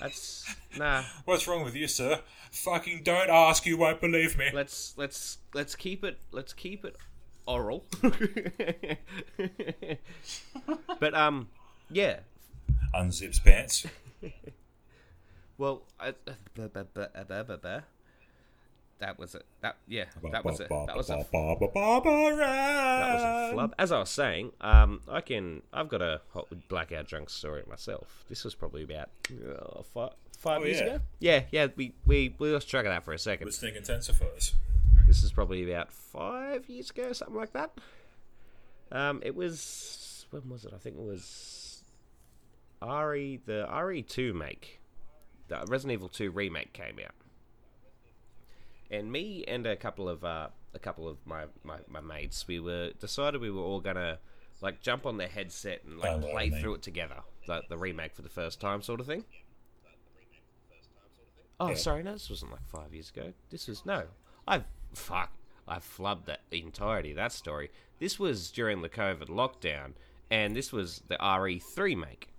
[0.00, 1.02] That's nah.
[1.24, 2.20] What's wrong with you, sir?
[2.50, 4.50] Fucking don't ask, you won't believe me.
[4.52, 6.96] Let's let's let's keep it let's keep it
[7.46, 7.84] oral.
[11.00, 11.48] but um,
[11.90, 12.20] yeah.
[12.94, 13.86] Unzips pants.
[15.56, 16.14] Well, I,
[19.04, 19.44] that was it.
[19.60, 20.68] That yeah, that was it.
[20.70, 23.74] That was a that was a flub.
[23.78, 25.62] As I was saying, um, I can.
[25.72, 28.24] I've got a hot blackout drunk story myself.
[28.28, 30.86] This was probably about uh, five, five Oh, years yeah.
[30.86, 31.00] ago.
[31.20, 31.66] Yeah, yeah.
[31.76, 33.46] We we we lost track of that for a second.
[33.46, 34.54] Listening intensifies.
[35.06, 37.72] This is probably about five years ago, something like that.
[38.90, 40.72] Um, it was when was it?
[40.74, 41.82] I think it was
[42.82, 44.80] RE the RE two make.
[45.48, 47.12] The Resident Evil two remake came out,
[48.90, 52.58] and me and a couple of uh, a couple of my, my, my mates, we
[52.60, 54.18] were decided we were all gonna
[54.60, 57.16] like jump on the headset and like Hello, play through it together,
[57.46, 59.24] the, the remake for the first time, sort of thing.
[61.60, 61.74] Oh, Yeah.
[61.76, 63.32] sorry, no, this wasn't like five years ago.
[63.50, 64.04] This was no,
[64.46, 65.30] I fuck,
[65.68, 67.70] I flubbed that the entirety of that story.
[68.00, 69.92] This was during the COVID lockdown,
[70.30, 72.33] and this was the RE3 make.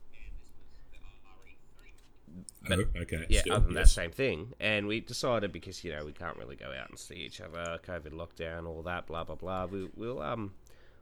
[2.72, 3.26] Oh, okay.
[3.30, 4.54] Yeah, still, other than that same thing.
[4.60, 7.80] And we decided because you know we can't really go out and see each other,
[7.86, 9.66] COVID lockdown, all that, blah blah blah.
[9.66, 10.54] We, we'll um,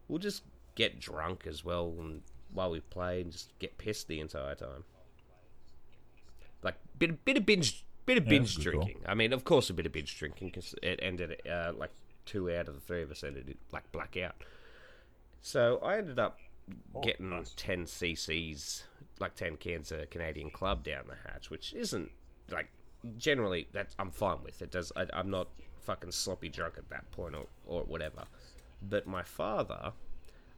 [0.07, 0.43] we'll just
[0.75, 4.83] get drunk as well, and while we play, and just get pissed the entire time.
[6.63, 8.83] Like bit bit of binge, bit of Yeah, binge a call.
[8.83, 9.01] drinking.
[9.07, 11.91] I mean, of course, a bit of binge drinking because it ended uh, like
[12.25, 14.35] two out of the three of us ended like blackout.
[15.41, 16.39] So I ended up
[17.03, 17.53] getting nice.
[17.57, 18.83] 10 cc's,
[19.19, 22.09] like 10 cans of Canadian Club down the hatch, which isn't
[22.51, 22.69] like
[23.17, 24.61] generally that I'm fine with.
[24.61, 24.91] It does.
[24.95, 25.47] I, I'm not
[25.81, 28.23] fucking sloppy drunk at that point or, or whatever.
[28.81, 29.93] But my father,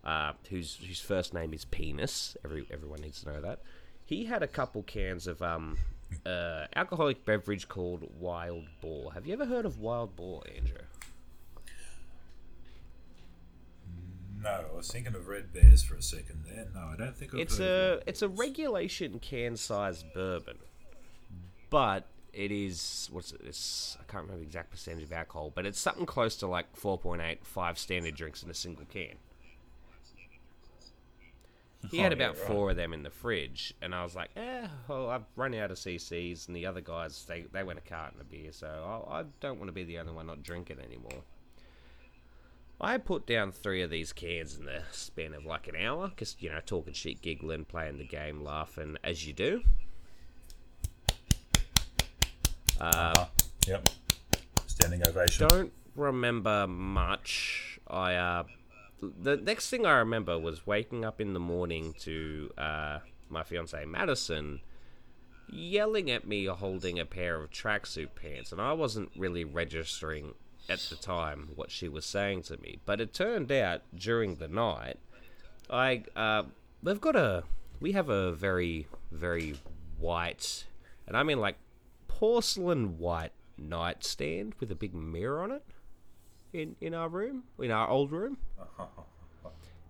[0.04, 3.62] uh, whose whose first name is Penis, every everyone needs to know that.
[4.06, 5.78] He had a couple cans of um,
[6.26, 9.14] uh, alcoholic beverage called Wild Boar.
[9.14, 10.78] Have you ever heard of Wild Boar, Andrew?
[14.46, 16.68] No, I was thinking of Red Bears for a second there.
[16.74, 20.60] No, I don't think I've It's a it's a regulation can size bourbon,
[21.72, 23.42] but it is what's it?
[23.44, 26.76] It's, I can't remember the exact percentage of alcohol, but it's something close to like
[26.76, 29.16] 4.8, five standard drinks in a single can.
[31.90, 34.68] He had Oh, about four of them in the fridge, and I was like, "Eh,
[34.88, 38.20] well, I've run out of CCs." And the other guys, they they went a carton
[38.22, 41.24] of beer, so I, I don't want to be the only one not drinking anymore.
[42.80, 46.36] I put down three of these cans in the span of like an hour, because
[46.40, 49.62] you know, talking shit, giggling, playing the game, laughing as you do.
[52.80, 53.26] Uh,
[53.66, 53.88] yep.
[54.68, 55.48] Standing ovation.
[55.48, 57.80] Don't remember much.
[57.88, 58.44] I uh,
[59.02, 63.86] the next thing I remember was waking up in the morning to uh, my fiance
[63.86, 64.62] Madison
[65.48, 70.34] yelling at me holding a pair of tracksuit pants, and I wasn't really registering
[70.70, 72.80] at the time what she was saying to me.
[72.86, 74.98] But it turned out during the night,
[75.70, 76.44] I uh,
[76.84, 77.44] we've got a
[77.80, 79.56] we have a very very
[79.98, 80.66] white,
[81.08, 81.58] and I mean like
[82.08, 85.64] porcelain white nightstand with a big mirror on it
[86.54, 88.38] in in our room, in our old room.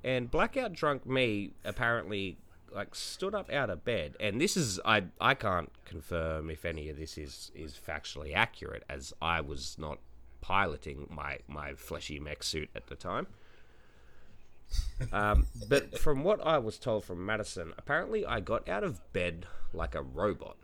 [0.03, 2.38] And blackout drunk me apparently
[2.71, 6.89] like stood up out of bed, and this is I I can't confirm if any
[6.89, 9.97] of this is is factually accurate, as I was not
[10.45, 13.27] piloting my my fleshy mech suit at the time.
[15.12, 19.45] Um, but from what I was told from Madison, apparently I got out of bed
[19.73, 20.58] like a robot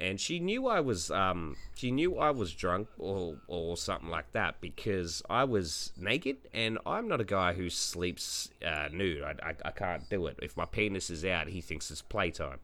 [0.00, 4.32] and she knew I was um, she knew I was drunk or or something like
[4.32, 9.22] that because I was naked and I'm not a guy who sleeps uh, nude.
[9.22, 10.38] I, I, I can't do it.
[10.42, 12.58] If my penis is out, he thinks it's playtime.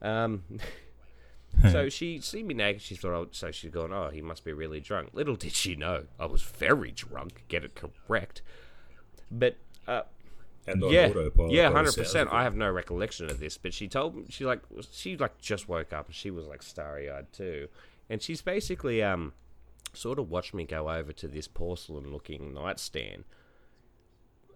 [0.00, 0.44] Um,
[1.70, 2.82] so she see me naked.
[2.82, 5.10] She thought, oh, so she's going, oh, he must be really drunk.
[5.12, 7.44] Little did she know, I was very drunk.
[7.48, 8.42] Get it correct.
[9.30, 10.02] But uh,
[10.66, 12.30] And yeah, autopilot yeah, hundred percent.
[12.32, 14.60] I have no recollection of this, but she told me she like
[14.92, 17.68] she like just woke up and she was like starry eyed too,
[18.08, 19.32] and she's basically um
[19.92, 23.24] sort of watched me go over to this porcelain looking nightstand,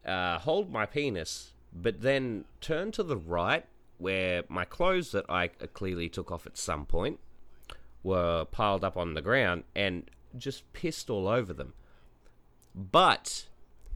[0.05, 3.67] uh, hold my penis, but then turn to the right
[3.99, 7.19] where my clothes that I clearly took off at some point
[8.03, 11.75] were piled up on the ground and just pissed all over them.
[12.75, 13.47] But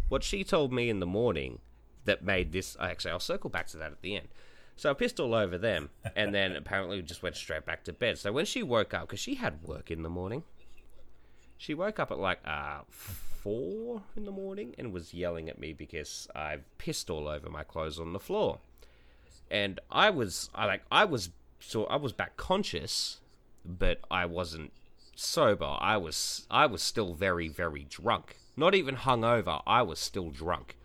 [0.08, 1.60] what she told me in the morning
[2.04, 4.28] that made this actually I'll circle back to that at the end.
[4.76, 8.18] So I pissed all over them and then apparently just went straight back to bed.
[8.18, 10.42] So when she woke up because she had work in the morning,
[11.58, 15.72] she woke up at like uh four in the morning and was yelling at me
[15.72, 18.58] because I've pissed all over my clothes on the floor.
[19.50, 23.18] And I was I like I was so I was back conscious,
[23.64, 24.72] but I wasn't
[25.16, 25.76] sober.
[25.80, 28.36] I was I was still very very drunk.
[28.56, 29.62] Not even hungover.
[29.66, 30.76] I was still drunk.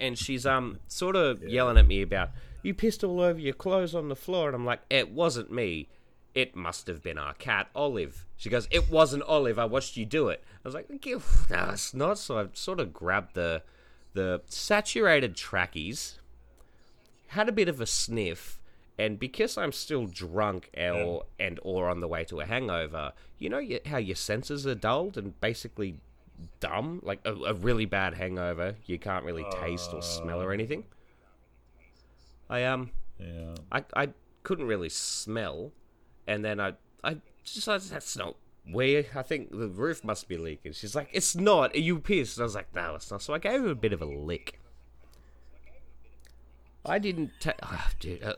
[0.00, 2.30] And she's um sort of yelling at me about
[2.62, 5.88] you pissed all over your clothes on the floor, and I'm like, it wasn't me.
[6.34, 8.26] It must have been our cat, Olive.
[8.36, 9.58] She goes, it wasn't Olive.
[9.58, 10.42] I watched you do it.
[10.64, 12.18] I was like, "You- no, it's not.
[12.18, 13.62] So I sort of grabbed the
[14.14, 16.18] the saturated trackies,
[17.28, 18.60] had a bit of a sniff,
[18.98, 23.48] and because I'm still drunk or and or on the way to a hangover, you
[23.48, 26.00] know how your senses are dulled and basically
[26.60, 30.84] dumb, like a, a really bad hangover, you can't really taste or smell or anything.
[32.48, 33.54] I um Yeah.
[33.70, 34.08] I I
[34.42, 35.72] couldn't really smell,
[36.26, 38.36] and then I I decided that's not
[38.70, 39.06] weird.
[39.14, 40.72] I think the roof must be leaking.
[40.72, 41.74] She's like, it's not.
[41.74, 42.36] Are you pissed?
[42.36, 43.22] And I was like, no, it's not.
[43.22, 44.60] So I gave her a bit of a lick.
[46.88, 47.30] I didn't.
[47.40, 48.34] Ta- ah, dude, uh,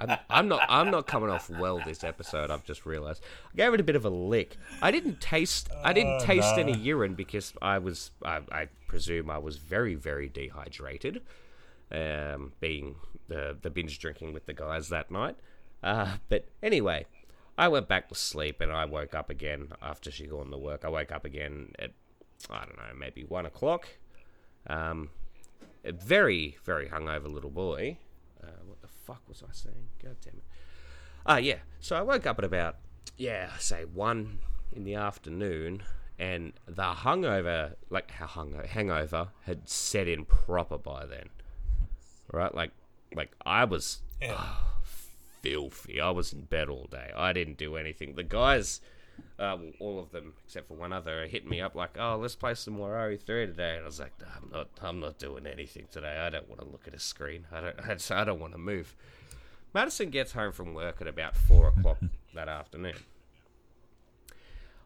[0.00, 0.62] I'm, I'm not.
[0.68, 2.50] I'm not coming off well this episode.
[2.50, 3.22] I've just realized.
[3.52, 4.56] I gave it a bit of a lick.
[4.82, 5.68] I didn't taste.
[5.84, 6.62] I didn't Oh, taste no.
[6.62, 8.10] any urine because I was.
[8.24, 11.22] I, I presume I was very, very dehydrated.
[11.92, 12.96] Um, being
[13.28, 15.36] the the binge drinking with the guys that night.
[15.82, 17.06] Uh, but anyway,
[17.56, 20.84] I went back to sleep and I woke up again after she gone to work.
[20.84, 21.92] I woke up again at
[22.50, 23.86] I don't know, maybe one o'clock.
[24.66, 25.10] Um,
[25.86, 27.98] a very, very hungover little boy.
[28.42, 29.88] Uh, what the fuck was I saying?
[30.02, 30.44] God damn it.
[31.24, 31.58] Ah, yeah.
[31.80, 32.76] So I woke up at about,
[33.16, 34.38] yeah, say one
[34.72, 35.82] in the afternoon,
[36.18, 41.28] and the hungover, like how hungover, hangover had set in proper by then.
[42.32, 42.54] Right?
[42.54, 42.72] Like,
[43.14, 44.54] like I was Yeah.
[45.42, 46.00] filthy.
[46.00, 47.12] I was in bed all day.
[47.16, 48.14] I didn't do anything.
[48.14, 48.80] The guys,
[49.38, 52.16] uh, well, all of them except for one other are hitting me up like, "Oh,
[52.16, 54.68] let's play some more RE3 today." And I was like, "No, "I'm not.
[54.80, 56.18] I'm not doing anything today.
[56.18, 57.46] I don't want to look at a screen.
[57.52, 57.76] I don't.
[57.80, 58.96] I, just, I don't want to move."
[59.74, 61.98] Madison gets home from work at about four o'clock
[62.34, 62.96] that afternoon.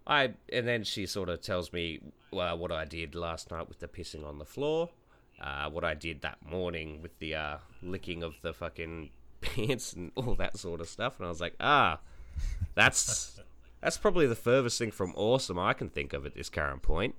[0.06, 2.00] I and then she sort of tells me
[2.32, 4.90] uh, what I did last night with the pissing on the floor,
[5.40, 9.10] uh, what I did that morning with the uh, licking of the fucking
[9.40, 12.00] pants and all that sort of stuff, and I was like, ah,
[12.74, 13.40] that's
[13.80, 17.14] that's probably the furthest thing from awesome I can think of at this current point.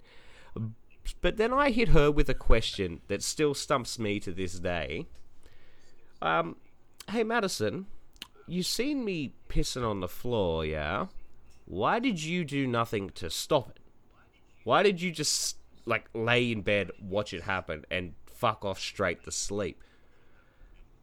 [1.22, 5.08] But then I hit her with a question that still stumps me to this day.
[6.22, 6.58] Um,
[7.10, 7.88] hey Madison,
[8.48, 11.08] you seen me pissing on the floor, yeah?
[11.66, 13.80] Why did you do nothing to stop it?
[14.64, 19.24] Why did you just like lay in bed, watch it happen, and fuck off straight
[19.24, 19.82] to sleep?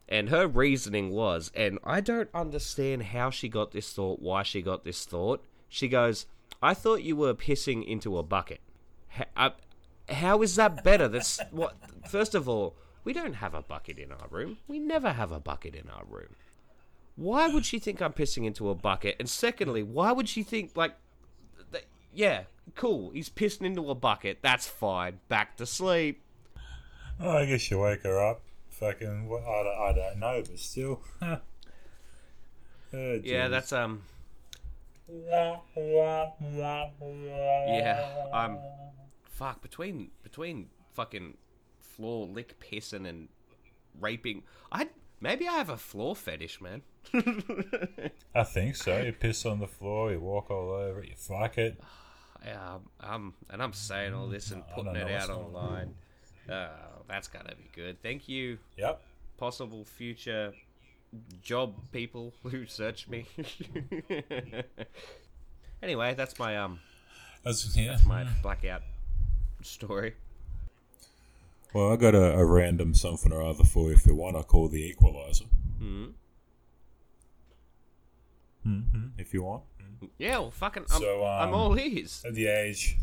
[0.09, 4.63] And her reasoning was, and I don't understand how she got this thought, why she
[4.63, 5.45] got this thought.
[5.69, 6.27] She goes,
[6.63, 8.61] I thought you were pissing into a bucket.
[9.37, 9.53] How,
[10.09, 11.09] how is that better?
[11.09, 11.77] That's what.
[12.09, 14.59] First of all, we don't have a bucket in our room.
[14.67, 16.37] We never have a bucket in our room.
[17.17, 19.17] Why would she think I'm pissing into a bucket?
[19.19, 20.95] And secondly, why would she think like,
[21.73, 24.39] th- yeah, cool, he's pissing into a bucket.
[24.41, 25.19] That's fine.
[25.29, 26.23] Back to sleep.
[27.21, 28.43] Oh, I guess you wake her up.
[28.71, 31.03] Fucking, well, I, don't, I don't know, but still.
[31.23, 31.41] oh,
[32.93, 34.03] yeah, that's um.
[37.67, 38.59] Yeah, I'm.
[39.25, 41.37] Fuck between between fucking
[41.81, 43.29] floor lick pissing and
[44.01, 44.43] raping.
[44.73, 44.89] I
[45.21, 46.83] maybe I have a floor fetish, man.
[48.35, 48.99] I think so.
[48.99, 51.81] You piss on the floor, you walk all over it, you fuck it.
[52.47, 55.97] Yeah, I'm um, and I'm saying all this and I putting don't it out online.
[56.49, 56.69] Oh,
[57.09, 58.01] that's gotta be good.
[58.01, 59.03] Thank you, Yep.
[59.39, 60.53] possible future
[61.43, 63.27] job people who search me.
[65.83, 66.81] anyway, that's my um
[67.45, 67.99] That's, yeah.
[68.07, 68.83] my blackout
[69.63, 70.15] story.
[71.75, 74.37] Well, I got a, a random something or other for you if you want.
[74.37, 75.45] I call the equalizer.
[75.79, 76.07] hmm
[78.67, 79.07] Mm-hmm.
[79.17, 79.63] If you want.
[80.19, 82.23] Yeah, well, fucking, I'm, So, I'm um, all ears.
[82.27, 82.97] At the age.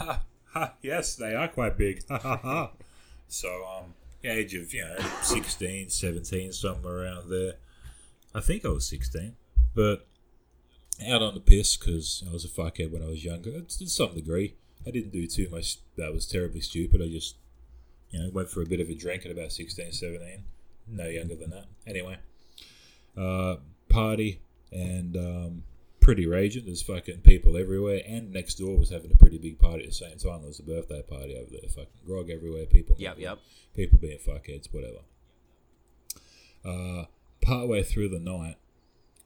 [0.82, 2.02] Yes, they are quite big.
[3.28, 7.54] So, um, age of, you know, 16, 17, somewhere around there.
[8.34, 9.36] I think I was 16.
[9.74, 10.06] But
[11.08, 13.60] out on the piss because I was a fuckhead when I was younger.
[13.60, 14.54] To some degree.
[14.86, 17.02] I didn't do too much that was terribly stupid.
[17.02, 17.36] I just,
[18.10, 20.44] you know, went for a bit of a drink at about 16, 17.
[20.88, 21.66] No younger than that.
[21.86, 22.16] Anyway.
[23.16, 23.56] Uh,
[23.88, 24.40] party
[24.72, 25.62] and um,
[26.00, 26.66] pretty raging.
[26.66, 29.94] There's fucking people everywhere, and next door was having a pretty big party at the
[29.94, 30.40] same time.
[30.40, 31.68] There was a birthday party over there.
[31.68, 32.66] Fucking grog everywhere.
[32.66, 32.96] People.
[32.98, 33.38] Yep, yep.
[33.74, 34.98] People being fuckheads, whatever.
[36.64, 37.06] Uh,
[37.40, 38.56] partway through the night,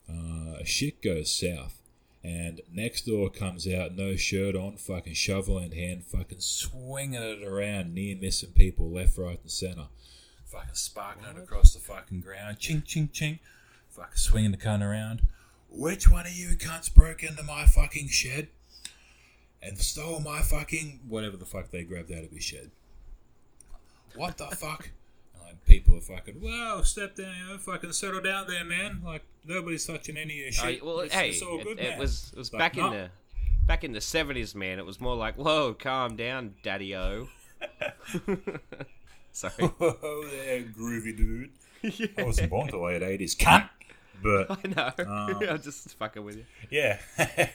[0.09, 1.81] uh, shit goes south,
[2.23, 7.43] and next door comes out, no shirt on, fucking shovel in hand, fucking swinging it
[7.43, 9.87] around, near missing people left, right, and center.
[10.45, 13.41] Fucking sparking it across the fucking ground, ching, ching, ching.
[13.91, 15.23] Fucking swinging the cunt around.
[15.77, 18.49] Which one of you cunts broke into my fucking shed
[19.61, 22.71] and stole my fucking whatever the fuck they grabbed out of his shed?
[24.15, 24.91] What the fuck?
[25.45, 29.03] Like people are fucking, whoa, step down, you know, fucking settle down there, man.
[29.05, 30.83] Like nobody's touching any of your shit.
[30.83, 33.11] well, it's, hey, it's all it, good, it was it was Like, back in the
[33.67, 34.79] back in the seventies, man.
[34.79, 37.29] It was more like, whoa, calm down, daddy o.
[39.33, 39.53] Sorry.
[39.53, 41.51] Whoa there, groovy dude.
[42.17, 43.69] I wasn't born till late eighties, cunt.
[44.23, 44.93] But I know.
[45.07, 46.45] Um, I'm just fucking with you.
[46.71, 46.99] Yeah.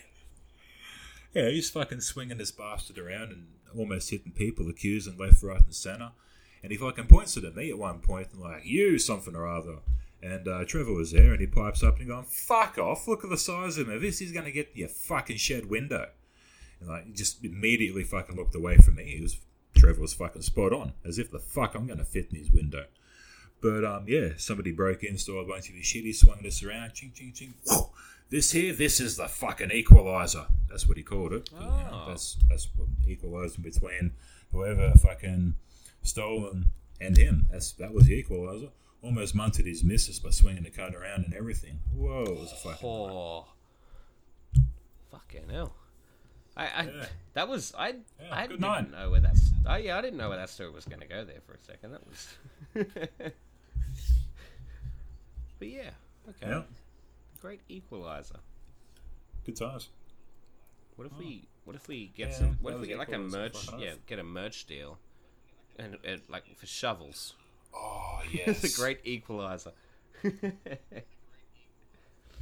[1.34, 5.74] yeah, he's fucking swinging this bastard around and almost hitting people, accusing left, right, and
[5.74, 6.12] centre.
[6.62, 9.48] And he fucking points it at me at one point and like, you something or
[9.48, 9.78] other.
[10.22, 13.30] And uh, Trevor was there and he pipes up and going, fuck off, look at
[13.30, 14.02] the size of him.
[14.02, 16.10] This is going to get your fucking shed window.
[16.80, 19.06] And like, he just immediately fucking looked away from me.
[19.16, 19.38] He was,
[19.78, 22.52] Trevor was fucking spot on, as if the fuck I'm going to fit in his
[22.52, 22.86] window.
[23.62, 26.04] But um, yeah, somebody broke in, stole a bunch of his shit.
[26.04, 27.54] He swung this around, ching, ching, ching.
[27.66, 27.90] Whoa.
[28.30, 30.46] This here, this is the fucking equalizer.
[30.70, 31.50] That's what he called it.
[31.52, 32.06] You know, Oh.
[32.10, 34.12] that's that's what equalizing between
[34.52, 35.56] whoever fucking
[36.04, 36.66] stole and,
[37.02, 37.48] and him.
[37.52, 38.68] That's that was the equalizer.
[39.02, 41.80] Almost munted his missus by swinging the cunt around and everything.
[41.96, 42.88] Whoa, it was a fucking.
[42.88, 43.46] Oh,
[45.12, 45.74] fucking hell!
[46.56, 47.06] I, I Yeah.
[47.34, 49.52] that was I Yeah, I didn't know where that's.
[49.66, 51.60] Oh yeah, I didn't know where that story was going to go there for a
[51.60, 51.92] second.
[51.94, 52.38] That was.
[55.60, 55.92] but yeah,
[56.30, 56.64] okay, Yeah,
[57.42, 58.40] great equalizer.
[59.46, 59.90] good times.
[60.96, 61.48] What if we oh.
[61.66, 63.94] what if we get Yeah, some what if we get like a equalizer, merch yeah
[64.08, 64.98] get a merch deal,
[65.78, 67.36] and, and like for shovels.
[67.74, 69.72] Oh it's yes, a great equalizer.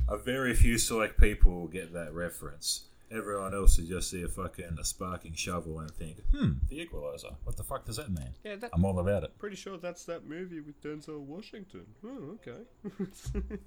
[0.09, 2.86] A very few select people will get that reference.
[3.10, 7.30] Everyone else will just see a fucking a sparking shovel and think, hmm, the equalizer.
[7.45, 8.34] What the fuck does that mean?
[8.43, 9.38] Yeah, that, I'm all about it.
[9.39, 11.86] pretty sure that's that movie with Denzel Washington.
[12.05, 12.64] Oh, okay.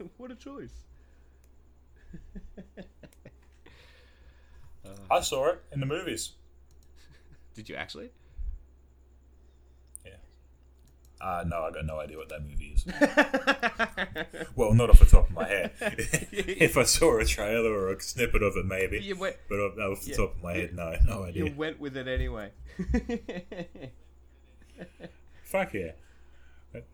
[0.18, 0.84] what a choice.
[5.10, 6.32] I saw it in the movies.
[7.54, 8.10] Did you actually?
[10.04, 10.12] Yeah.
[11.20, 12.86] Uh, no, I got no idea what that movie is.
[14.56, 15.72] well, not off the top of my head.
[16.32, 19.00] if I saw a trailer or a snippet of it, maybe.
[19.00, 20.16] You went, But off, off the Yeah.
[20.16, 21.44] top of my head, no, no idea.
[21.44, 22.52] you went with it anyway.
[25.44, 25.92] Fuck yeah.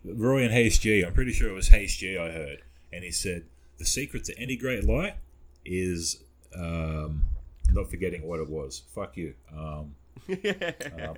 [0.04, 2.62] Roy and HG, I'm pretty sure it was HG I heard.
[2.92, 3.44] And he said,
[3.78, 5.16] the secret to any great lie
[5.64, 6.22] is
[6.56, 7.24] um,
[7.70, 8.82] not forgetting what it was.
[8.94, 9.34] Fuck you.
[9.56, 9.94] Um,
[10.28, 11.16] um,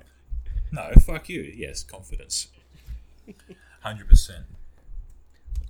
[0.71, 1.41] no, fuck you.
[1.55, 2.49] Yes, confidence.
[3.85, 4.43] 100%.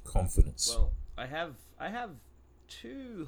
[0.03, 0.73] Confidence.
[0.75, 2.11] well, I have I have
[2.67, 3.27] two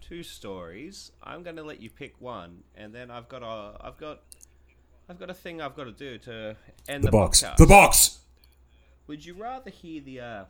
[0.00, 1.12] two stories.
[1.22, 4.22] I'm going to let you pick one, and then I've got a I've got
[5.08, 6.56] I've got a thing I've got to do to
[6.88, 7.42] end the, the box.
[7.42, 7.56] podcast.
[7.56, 8.18] The box!
[9.06, 10.44] Would you rather hear the uh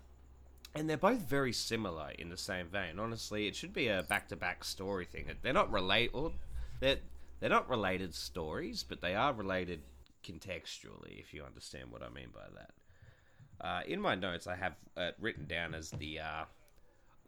[0.74, 2.98] and they're both very similar in the same vein.
[2.98, 5.26] Honestly, it should be a back-to-back story thing.
[5.42, 6.32] They're not relate or
[6.80, 6.98] they're
[7.40, 9.82] they're not related stories, but they are related
[10.24, 12.70] contextually if you understand what I mean by that.
[13.60, 16.44] Uh, in my notes, I have uh, written down as the uh,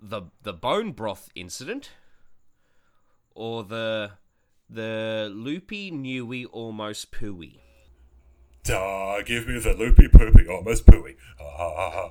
[0.01, 1.91] the the bone broth incident,
[3.35, 4.12] or the
[4.68, 7.61] the loopy newy almost pooey.
[8.64, 11.16] Duh, give me the loopy poopy, almost pooey.
[11.39, 12.11] Ha ha ha.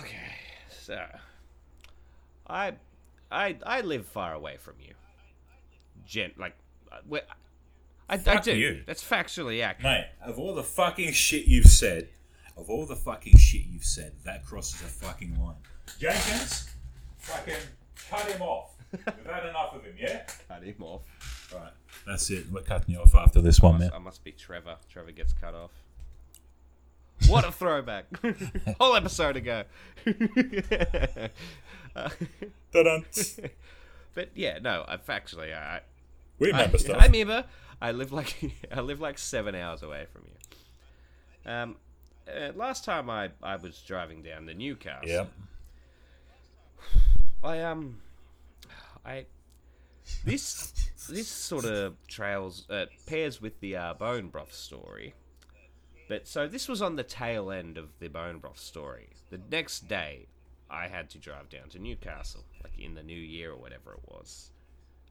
[0.00, 0.32] Okay,
[0.68, 1.02] so
[2.46, 2.74] I
[3.30, 4.94] I I live far away from you.
[6.06, 6.54] Gent like
[6.92, 6.98] uh,
[8.08, 8.54] I, I do.
[8.54, 8.82] you.
[8.86, 10.06] That's factually accurate.
[10.20, 12.08] Mate, of all the fucking shit you've said,
[12.56, 15.56] of all the fucking shit you've said, that crosses a fucking line.
[15.98, 16.70] Jenkins,
[17.18, 17.54] fucking
[18.08, 18.74] cut him off.
[18.92, 20.22] We've had enough of him, yeah?
[20.48, 21.02] Cut him off.
[21.52, 21.72] Right.
[22.06, 22.46] That's it.
[22.50, 23.90] We're cutting you off after this one, man.
[23.94, 24.76] I must be Trevor.
[24.88, 25.70] Trevor gets cut off.
[27.28, 28.06] What a throwback!
[28.80, 29.64] Whole episode ago.
[31.96, 32.10] Uh,
[34.14, 34.84] but yeah, no.
[34.88, 35.80] I factually, I,
[36.40, 36.96] We I, remember stuff.
[36.98, 37.44] I remember.
[37.80, 38.34] I live like
[38.72, 41.52] I live like seven hours away from you.
[41.52, 41.76] Um,
[42.28, 45.08] uh, last time I I was driving down to Newcastle.
[45.08, 45.32] Yep.
[47.42, 48.00] I um,
[49.04, 49.26] I
[50.24, 50.72] this
[51.08, 55.14] this sort of trails uh, pairs with the uh, bone broth story.
[56.08, 59.08] But so this was on the tail end of the bone broth story.
[59.30, 60.26] The next day,
[60.70, 64.00] I had to drive down to Newcastle, like in the new year or whatever it
[64.06, 64.50] was.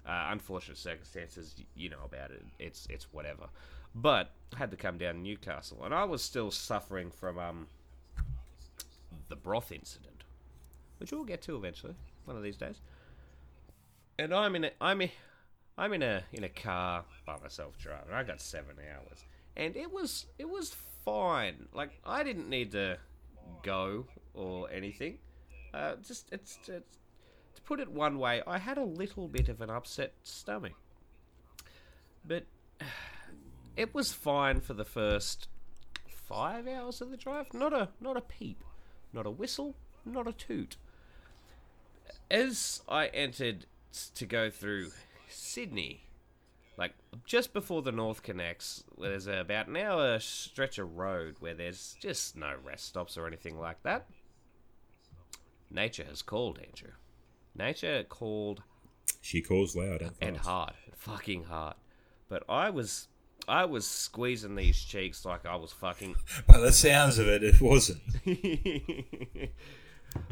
[0.05, 2.43] Uh, unfortunate circumstances, you know about it.
[2.59, 3.47] It's it's whatever.
[3.95, 7.67] But I had to come down to Newcastle, and I was still suffering from um
[9.29, 10.23] the broth incident,
[10.99, 12.81] which we'll get to eventually, one of these days.
[14.19, 15.09] And I'm in a I'm in,
[15.77, 18.13] I'm in a in a car by myself driving.
[18.13, 19.25] I got seven hours,
[19.55, 20.75] and it was it was
[21.05, 21.67] fine.
[21.73, 22.97] Like I didn't need to
[23.61, 25.17] go or anything.
[25.73, 26.99] Uh, just it's, it's
[27.55, 30.73] to put it one way, I had a little bit of an upset stomach,
[32.25, 32.43] but
[33.75, 35.47] it was fine for the first
[36.07, 37.53] five hours of the drive.
[37.53, 38.63] Not a not a peep,
[39.11, 40.77] not a whistle, not a toot.
[42.29, 43.65] As I entered
[44.15, 44.91] to go through
[45.29, 46.03] Sydney,
[46.77, 46.93] like
[47.25, 52.55] just before the NorthConnex, there's about an hour stretch of road where there's just no
[52.63, 54.07] rest stops or anything like that.
[55.69, 56.91] Nature has called, Andrew.
[57.55, 58.63] Nature called
[59.21, 61.75] She calls loud and, and hard, fucking hard.
[62.29, 63.07] But I was,
[63.47, 66.15] I was squeezing these cheeks like I was fucking.
[66.47, 68.01] By the sounds of it, it wasn't.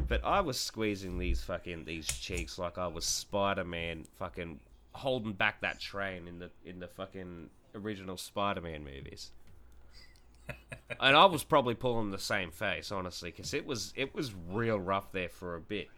[0.08, 4.60] but I was squeezing these fucking these cheeks like I was Spider Man, fucking
[4.92, 9.30] holding back that train in the in the fucking original Spider Man movies.
[11.00, 14.80] and I was probably pulling the same face, honestly, because it was it was real
[14.80, 15.88] rough there for a bit.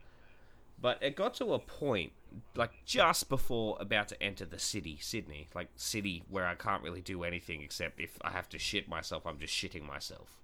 [0.85, 2.13] But it got to a point,
[2.55, 7.01] like just before about to enter the city, Sydney, like city where I can't really
[7.01, 10.43] do anything except if I have to shit myself, I'm just shitting myself.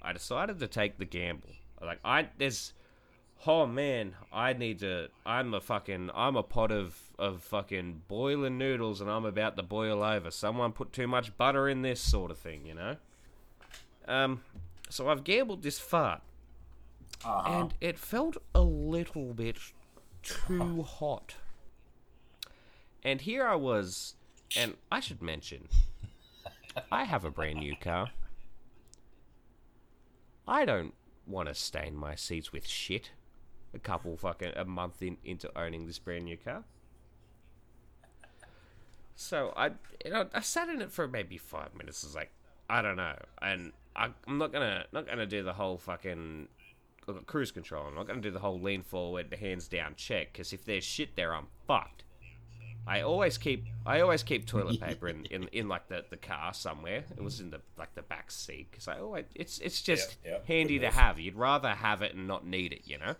[0.00, 1.50] I decided to take the gamble.
[1.82, 2.72] Like I there's
[3.46, 8.56] oh man, I need to I'm a fucking I'm a pot of of fucking boiling
[8.56, 10.30] noodles and I'm about to boil over.
[10.30, 12.96] Someone put too much butter in this sort of thing, you know?
[14.08, 14.40] Um
[14.88, 15.78] so I've gambled this
[17.20, 17.62] far.
[17.62, 19.56] And it felt a little bit
[20.22, 20.82] too uh-huh.
[20.82, 21.34] hot.
[23.02, 24.14] And here I was
[24.56, 25.68] and I should mention
[26.92, 28.10] I have a brand new car.
[30.46, 30.94] I don't
[31.26, 33.10] want to stain my seats with shit.
[33.74, 36.64] a couple fucking a month in, into owning this brand new car.
[39.14, 39.70] So I,
[40.04, 42.04] you know, I sat in it for maybe five minutes.
[42.04, 42.30] I was like,
[42.68, 46.48] I don't know, and I, I'm not gonna not gonna do the whole fucking
[47.08, 47.86] I've got cruise control.
[47.86, 51.16] I'm not gonna do the whole lean forward, hands down check because if there's shit
[51.16, 52.02] there, I'm fucked.
[52.88, 56.54] I always keep I always keep toilet paper in, in, in like the, the car
[56.54, 57.04] somewhere.
[57.16, 60.32] It was in the like the back seat because I oh it's it's just Yeah,
[60.32, 61.18] yeah, handy to have.
[61.18, 63.14] You'd rather have it and not need it, you know.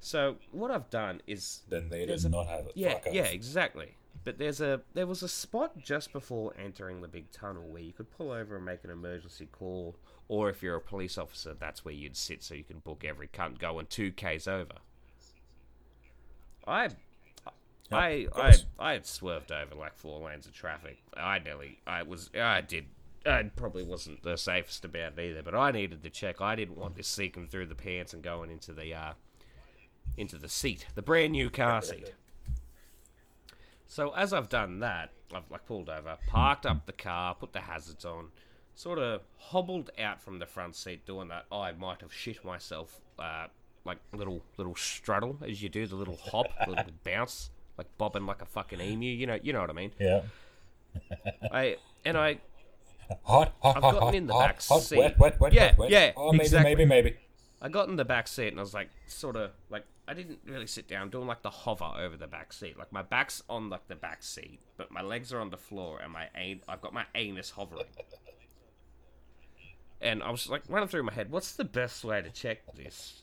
[0.00, 2.72] So what I've done is Then they did not have it.
[2.74, 3.94] yeah yeah exactly.
[4.22, 7.92] But there's a there was a spot just before entering the big tunnel where you
[7.92, 9.96] could pull over and make an emergency call,
[10.28, 13.28] or if you're a police officer, that's where you'd sit so you can book every
[13.28, 14.74] cunt going two k's over.
[16.66, 16.90] I
[17.90, 18.54] I I.
[18.78, 20.98] I had swerved over like four lanes of traffic.
[21.16, 22.86] I nearly I was I did
[23.26, 26.40] I probably wasn't the safest about it either, but I needed to check.
[26.40, 29.12] I didn't want this seeking through the pants and going into the uh
[30.16, 32.12] into the seat, the brand new car seat.
[33.90, 37.58] So as I've done that, I've like pulled over, parked up the car, put the
[37.58, 38.28] hazards on,
[38.76, 41.46] sort of hobbled out from the front seat, doing that.
[41.50, 43.48] Oh, I might have shit myself, uh,
[43.84, 48.26] like little little struttle as you do, the little hop, the little bounce, like bobbing
[48.26, 49.08] like a fucking emu.
[49.10, 49.90] You know, you know what I mean.
[49.98, 50.22] Yeah.
[51.52, 52.38] I and I
[53.24, 54.98] Hot, hot, I've gotten hot, in the hot, back hot, seat.
[54.98, 55.90] wet, wet, wet, Yeah, wet, wet.
[55.90, 56.70] yeah, Oh, maybe, exactly.
[56.76, 57.16] maybe, maybe.
[57.60, 60.40] I got in the back seat and I was like, sort of like, I didn't
[60.44, 62.76] really sit down, I'm doing like the hover over the back seat.
[62.76, 66.00] Like my back's on like the back seat, but my legs are on the floor
[66.02, 67.86] and my an- I've got my anus hovering.
[70.00, 73.22] And I was like running through my head, what's the best way to check this?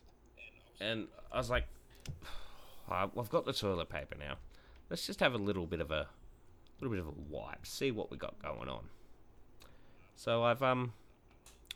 [0.79, 1.65] And I was like,
[2.89, 4.35] "Ah, I've got the toilet paper now.
[4.89, 6.07] Let's just have a little bit of a
[6.79, 8.85] little bit of a wipe, see what we got going on.
[10.15, 10.93] So I've um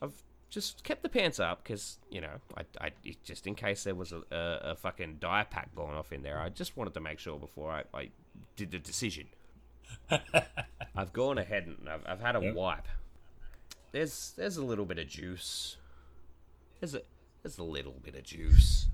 [0.01, 2.91] I've just kept the pants up because you know I, I
[3.24, 6.39] just in case there was a, a, a fucking dye pack going off in there.
[6.39, 8.10] I just wanted to make sure before I, I
[8.56, 9.28] did the decision.
[10.95, 12.54] I've gone ahead and I've, I've had a Yep.
[12.56, 12.88] wipe.
[13.91, 15.78] There's there's a little bit of juice.
[16.80, 17.02] There's a
[17.43, 18.88] there's a little bit of juice.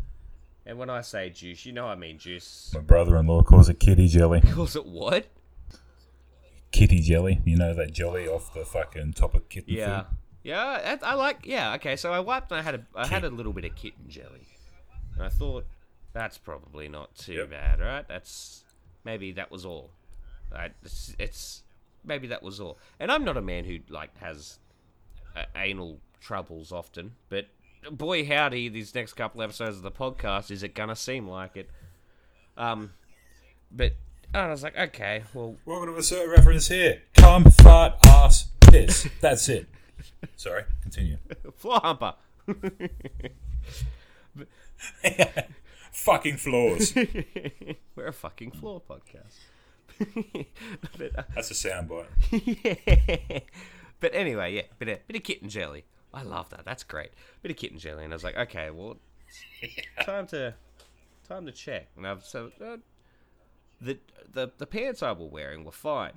[0.66, 2.72] And when I say juice, you know I mean juice.
[2.74, 4.42] My brother-in-law calls it kitty jelly.
[4.54, 5.28] Calls it what?
[6.72, 7.42] Kitty jelly.
[7.46, 10.18] You know that jelly off the fucking top of kitten Yeah, food?
[10.44, 10.98] Yeah.
[11.04, 11.46] I, I like.
[11.46, 11.74] Yeah.
[11.76, 11.96] Okay.
[11.96, 14.48] So I wiped and I had a I had a little bit of kitten jelly,
[15.16, 15.66] and I thought
[16.14, 17.50] that's probably not too Yep.
[17.50, 18.08] bad, right?
[18.08, 18.64] That's
[19.04, 19.92] maybe that was all.
[20.52, 20.72] Right?
[20.84, 21.64] It's, it's
[22.06, 22.78] maybe that was all.
[23.00, 24.60] And I'm not a man who like has
[25.36, 27.48] uh, anal troubles often, but
[27.92, 31.70] boy howdy, these next couple episodes of the podcast is it gonna seem like it?
[32.58, 32.92] Um,
[33.72, 33.94] but
[34.34, 37.02] I was like, okay, well, Welcome to Insert Reference Here.
[37.16, 39.08] Come, fart, ass, piss.
[39.22, 39.68] That's it.
[40.36, 41.18] Sorry, continue.
[41.56, 42.16] floor humper.
[45.92, 46.94] Fucking floors.
[47.96, 49.34] We're a fucking floor podcast.
[50.98, 52.06] but, uh, That's a soundbite.
[52.32, 53.40] yeah.
[54.00, 55.86] but anyway, yeah, bit of, bit of kitten jelly.
[56.14, 56.66] I love that.
[56.66, 57.12] That's great.
[57.42, 58.98] Bit of kitten jelly, and I was like, okay, well,
[60.04, 60.54] time to
[61.28, 61.90] time to check.
[61.98, 62.78] And I've so uh,
[63.82, 63.98] the
[64.32, 66.14] the the pants I was wearing were fine.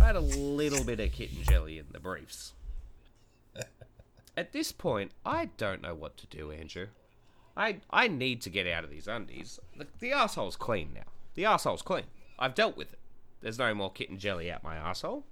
[0.00, 2.52] I had a little bit of kitten jelly in the briefs.
[4.36, 6.88] At this point, I don't know what to do, Andrew.
[7.56, 9.58] I I need to get out of these undies.
[9.76, 11.10] The, the asshole's clean now.
[11.34, 12.04] The asshole's clean.
[12.38, 12.98] I've dealt with it.
[13.40, 15.24] There's no more kitten jelly out my asshole.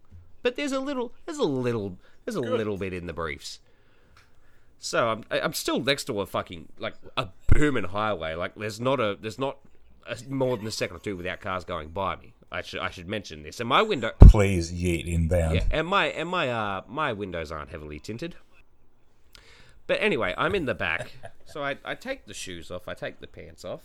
[0.43, 3.61] But there's a little, there's a little, there's a little bit in the briefs.
[4.79, 8.35] So I'm, I'm still next to a fucking like a booming highway.
[8.35, 9.59] Like there's not a, there's not
[10.07, 12.34] a, more than a second or two without cars going by me.
[12.55, 13.61] I should, I should mention this.
[13.61, 15.57] And my window, Please yeet inbound.
[15.57, 18.37] yeah, and my and my uh my windows aren't heavily tinted.
[19.87, 21.13] But anyway, I'm in the back,
[21.45, 23.83] so I I take the shoes off, I take the pants off,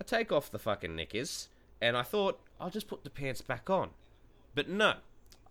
[0.00, 1.48] I take off the fucking knickers,
[1.82, 3.90] and I thought I'll just put the pants back on.
[4.54, 4.94] But no,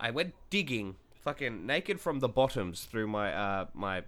[0.00, 4.02] I went digging, fucking naked from the bottoms through my uh my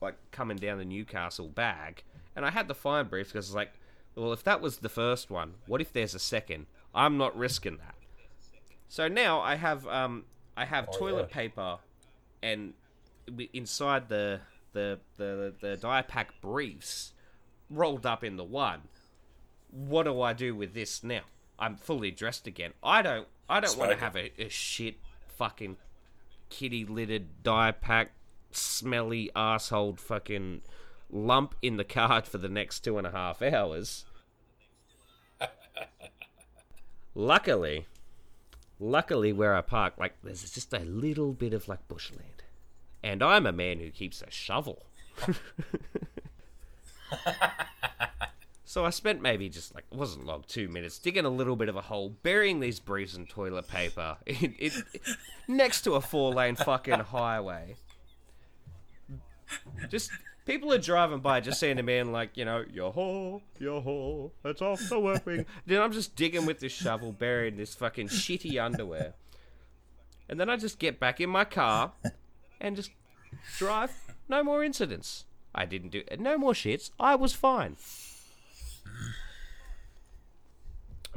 [0.00, 2.04] like coming down the Newcastle bag,
[2.36, 3.72] and I had the fine briefs because it's like,
[4.14, 6.66] well, if that was the first one, what if there's a second?
[6.96, 7.94] I'm not risking that.
[8.88, 10.24] So now I have um
[10.56, 11.34] I have toilet yeah.
[11.34, 11.78] paper,
[12.42, 12.72] and
[13.52, 14.40] inside the
[14.72, 17.12] the the the dye pack briefs
[17.68, 18.82] rolled up in the one.
[19.70, 21.22] What do I do with this now?
[21.58, 22.72] I'm fully dressed again.
[22.82, 24.96] I don't I don't want to have a, a shit
[25.28, 25.76] fucking
[26.48, 28.12] kitty littered dye pack
[28.50, 30.62] smelly asshole fucking
[31.10, 34.04] lump in the card for the next two and a half hours.
[37.16, 37.86] Luckily,
[38.78, 42.44] luckily where I park, like there's just a little bit of like bushland,
[43.02, 44.86] and I'm a man who keeps a shovel.
[48.76, 51.70] So I spent maybe just like it wasn't long, two minutes digging a little bit
[51.70, 54.70] of a hole, burying these briefs and toilet paper, in, in,
[55.48, 57.76] next to a four lane fucking highway.
[59.88, 60.10] Just
[60.46, 64.32] people are driving by, just seeing a man like you know, your hole, your hole,
[64.44, 65.44] it's off the.
[65.66, 69.14] Then I'm just digging with this shovel, burying this fucking shitty underwear,
[70.28, 71.92] and then I just get back in my car
[72.60, 72.90] and just
[73.58, 73.92] drive.
[74.28, 75.24] No more incidents.
[75.54, 76.90] I didn't do no more shits.
[76.98, 77.76] I was fine.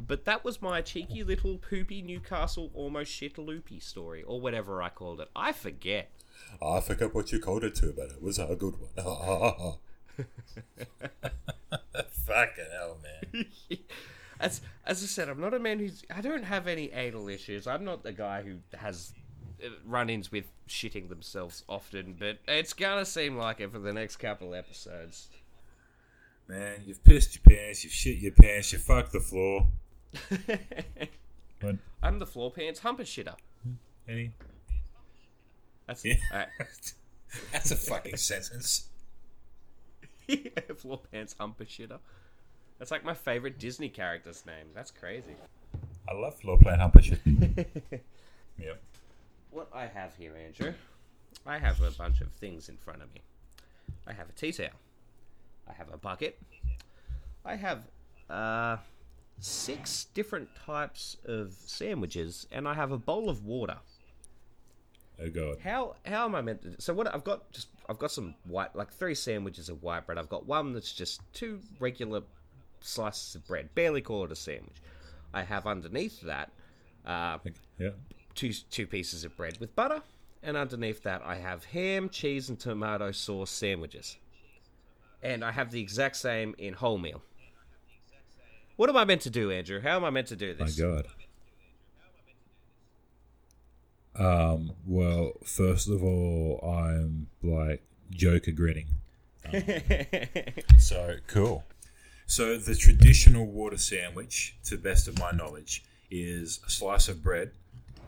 [0.00, 4.88] But that was my cheeky little poopy Newcastle almost shit loopy story, or whatever I
[4.88, 5.28] called it.
[5.36, 6.10] I forget.
[6.62, 8.90] I forget what you called it to, but it was a good one.
[12.26, 13.46] Fucking hell, man.
[14.40, 16.02] as as I said, I'm not a man who's.
[16.14, 17.66] I don't have any anal issues.
[17.66, 19.12] I'm not the guy who has
[19.64, 24.16] uh, run-ins with shitting themselves often, but it's gonna seem like it for the next
[24.16, 25.28] couple episodes.
[26.48, 29.68] Man, you've pissed your pants, you've shit your pants, you fucked the floor.
[31.60, 31.76] What?
[32.02, 33.34] I'm the floor pants humper shitter.
[34.08, 34.32] Any?
[35.90, 36.14] That's Yeah.
[37.52, 38.88] That's a fucking sentence.
[40.76, 41.98] floor pants humper shitter.
[42.78, 44.66] That's like my favorite Disney character's name.
[44.72, 45.34] That's crazy.
[46.08, 47.18] I love floor plan humper shit.
[47.26, 48.80] yep.
[49.50, 50.74] What I have here, Andrew,
[51.44, 53.22] I have a bunch of things in front of me.
[54.06, 54.68] I have a tea towel.
[55.68, 56.38] I have a bucket.
[57.44, 57.82] I have
[58.28, 58.76] uh,
[59.40, 63.78] six different types of sandwiches, and I have a bowl of water.
[65.22, 65.58] Oh god.
[65.62, 66.80] How how am I meant to?
[66.80, 70.18] So what I've got just I've got some white like three sandwiches of white bread.
[70.18, 72.22] I've got one that's just two regular
[72.80, 73.74] slices of bread.
[73.74, 74.76] Barely call it a sandwich.
[75.34, 76.50] I have underneath that
[77.06, 77.38] uh,
[77.78, 77.90] Yeah.
[78.34, 80.02] two two pieces of bread with butter,
[80.42, 84.16] and underneath that I have ham, cheese, and tomato sauce sandwiches.
[85.22, 87.20] And I have the exact same in wholemeal.
[88.76, 89.80] What am I meant to do, Andrew?
[89.80, 90.78] How am I meant to do this?
[90.78, 91.06] My god.
[94.20, 94.72] Um.
[94.86, 98.86] Well, first of all, I'm like Joker grinning.
[100.78, 101.64] So cool.
[102.26, 107.22] So the traditional water sandwich, to the best of my knowledge, is a slice of
[107.22, 107.52] bread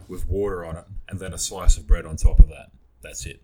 [0.09, 2.71] with water on it, and then a slice of bread on top of that.
[3.03, 3.43] That's it.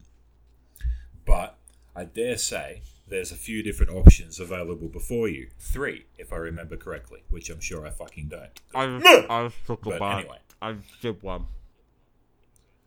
[1.24, 1.56] But
[1.96, 5.48] I dare say there's a few different options available before you.
[5.58, 8.60] Three, if I remember correctly, which I'm sure I fucking don't.
[8.74, 8.84] I
[9.28, 11.46] I took a But anyway, I did one.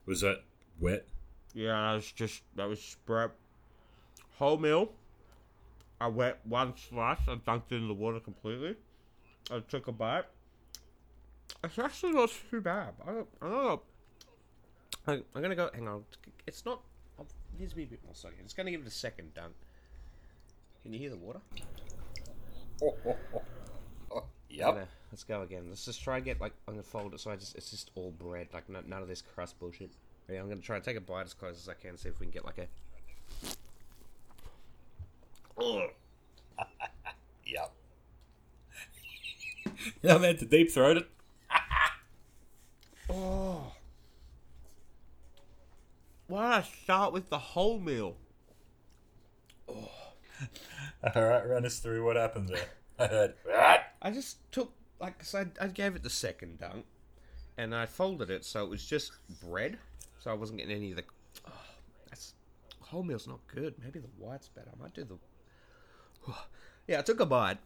[0.05, 0.43] Was that
[0.79, 1.05] wet?
[1.53, 3.31] Yeah, that was just that was spread
[4.39, 4.89] wholemeal.
[5.99, 7.19] I wet one slice.
[7.27, 8.75] I dunked it in the water completely.
[9.51, 10.25] I took a bite.
[11.63, 12.93] It's actually not too bad.
[13.05, 13.81] I don't, I don't know.
[15.07, 15.69] I, I'm gonna go.
[15.73, 16.03] Hang on.
[16.47, 16.81] It's not.
[17.19, 18.35] Oh, it needs to be a bit more soggy.
[18.43, 19.53] Just gonna give it a second dunk.
[20.81, 21.39] Can you hear the water?
[22.83, 23.41] Oh, oh, oh,
[24.11, 25.65] oh I'm gonna- let's go again.
[25.69, 27.91] Let's just try and get like I'm gonna fold it so I just it's just
[27.95, 29.91] all bread, like no, none of this crust bullshit.
[30.29, 32.19] Yeah, I'm gonna try and take a bite as close as I can, see if
[32.19, 32.67] we can get like a.
[35.61, 35.89] Ugh.
[37.45, 37.73] Yep.
[40.01, 41.07] yeah, man, to deep throat it.
[43.09, 43.73] Oh.
[46.27, 48.15] Why did I start with the whole meal?
[49.67, 49.89] Oh.
[51.15, 52.69] All right, run us through what happened there.
[52.97, 53.33] I heard.
[54.01, 54.71] I just took
[55.01, 56.85] like I, I gave it the second dunk,
[57.57, 59.77] and I folded it so it was just bread,
[60.19, 61.03] so I wasn't getting any of the.
[61.47, 61.51] Oh,
[62.09, 62.35] that's
[62.85, 63.73] wholemeal's not good.
[63.83, 64.69] Maybe the white's better.
[64.71, 65.17] I might do the.
[66.87, 67.57] yeah, I took a bite.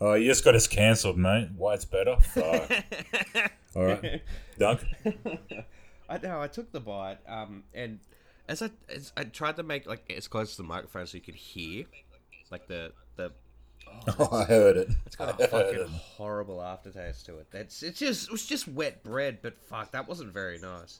[0.00, 1.48] Oh, you just got us cancelled, mate.
[1.56, 2.16] White's better.
[2.20, 2.70] Fuck.
[3.76, 4.22] All right,
[4.58, 4.84] dunk.
[6.08, 6.42] I know.
[6.42, 8.00] I took the bite, um, and
[8.48, 11.22] as I as I tried to make like as close to the microphone so you
[11.22, 11.86] could hear,
[12.50, 13.32] like the the
[14.18, 14.88] Oh, I heard it.
[15.06, 15.86] It's got I a fucking it.
[16.16, 17.46] horrible aftertaste to it.
[17.52, 20.98] That's it's just it was just wet bread, but fuck, that wasn't very nice.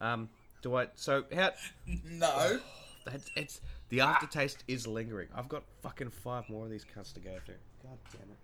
[0.00, 0.28] Um,
[0.62, 0.88] do I?
[0.94, 1.52] So how?
[2.10, 2.60] No.
[3.06, 3.60] That's it's
[3.90, 5.28] the aftertaste is lingering.
[5.34, 7.54] I've got fucking five more of these cunts to go through.
[7.82, 8.38] God damn it.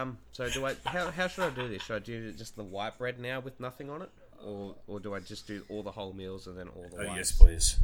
[0.00, 0.74] Um, so do I?
[0.84, 1.82] How how should I do this?
[1.82, 4.10] Should I do just the white bread now with nothing on it,
[4.44, 7.06] or or do I just do all the whole meals and then all the Oh,
[7.06, 7.16] whites?
[7.16, 7.78] yes, please.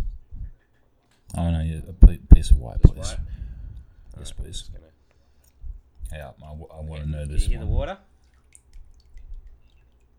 [1.36, 2.96] Oh no, yeah, a piece of white, please.
[2.98, 3.18] White?
[4.18, 4.70] Yes, Alright, please.
[6.18, 7.98] Gonna- Yeah, I, want to know this you hear the water?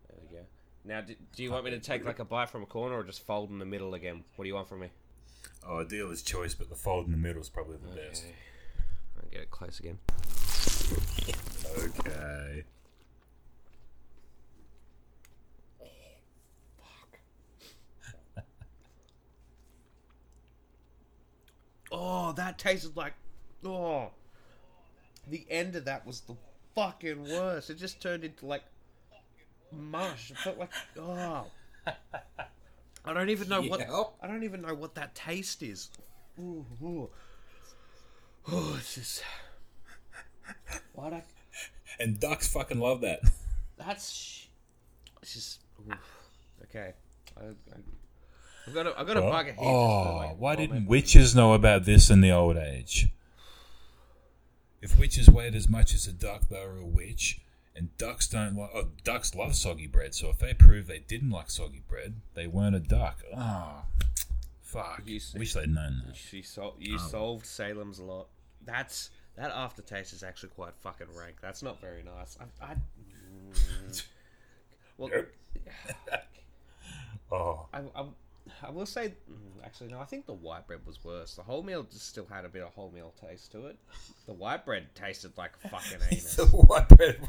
[0.08, 0.44] There we go.
[0.84, 3.04] Now, do, do you want me to take like a bite from a corner or
[3.04, 4.24] just fold in the middle again?
[4.36, 4.90] What do you want from me?
[5.66, 8.24] Oh, dealer's choice, but the fold in the middle is probably the best.
[9.16, 9.98] I'll get it close again.
[11.78, 12.64] Okay.
[15.82, 15.86] Oh,
[21.92, 23.14] oh that tasted like
[23.64, 24.10] oh,
[25.26, 26.36] the end of that was the
[26.74, 27.70] fucking worst.
[27.70, 28.62] It just turned into like
[29.72, 30.30] mush.
[30.30, 31.46] It felt like oh.
[33.04, 33.80] I don't even know what
[34.22, 35.90] I don't even know what that taste is.
[36.38, 37.10] Ooh, ooh.
[38.50, 39.22] Oh, it's just.
[40.92, 41.22] Why I?
[41.98, 43.20] And ducks fucking love that.
[43.76, 44.12] That's.
[44.12, 44.46] sh-
[45.22, 45.60] It's just.
[45.88, 45.98] oof.
[46.64, 46.92] Okay.
[47.36, 47.78] I, I,
[48.66, 49.54] I've got a, I've got a oh, bugger here.
[49.54, 53.08] just Oh, like, why didn't witches know about this in the old age?
[54.82, 57.40] If witches weighed as much as a duck, they were a witch.
[57.74, 58.70] And ducks don't like.
[58.74, 60.14] Oh, ducks love soggy bread.
[60.14, 63.22] So if they proved they didn't like soggy bread, they weren't a duck.
[63.36, 63.82] Oh,
[64.62, 65.02] fuck.
[65.04, 66.16] You Wish they'd known that.
[66.16, 68.28] She sol- you solved Salem's lot.
[68.64, 71.36] That's that aftertaste is actually quite fucking rank.
[71.42, 72.38] That's not very nice.
[72.40, 74.02] I, I mm.
[74.96, 75.10] well,
[77.30, 78.04] Oh, I, I,
[78.62, 80.00] I will say, mm, actually, no.
[80.00, 81.34] I think the white bread was worse.
[81.34, 83.76] The wholemeal just still had a bit of wholemeal taste to it.
[84.26, 86.36] The white bread tasted like fucking anus.
[86.36, 87.20] the white bread.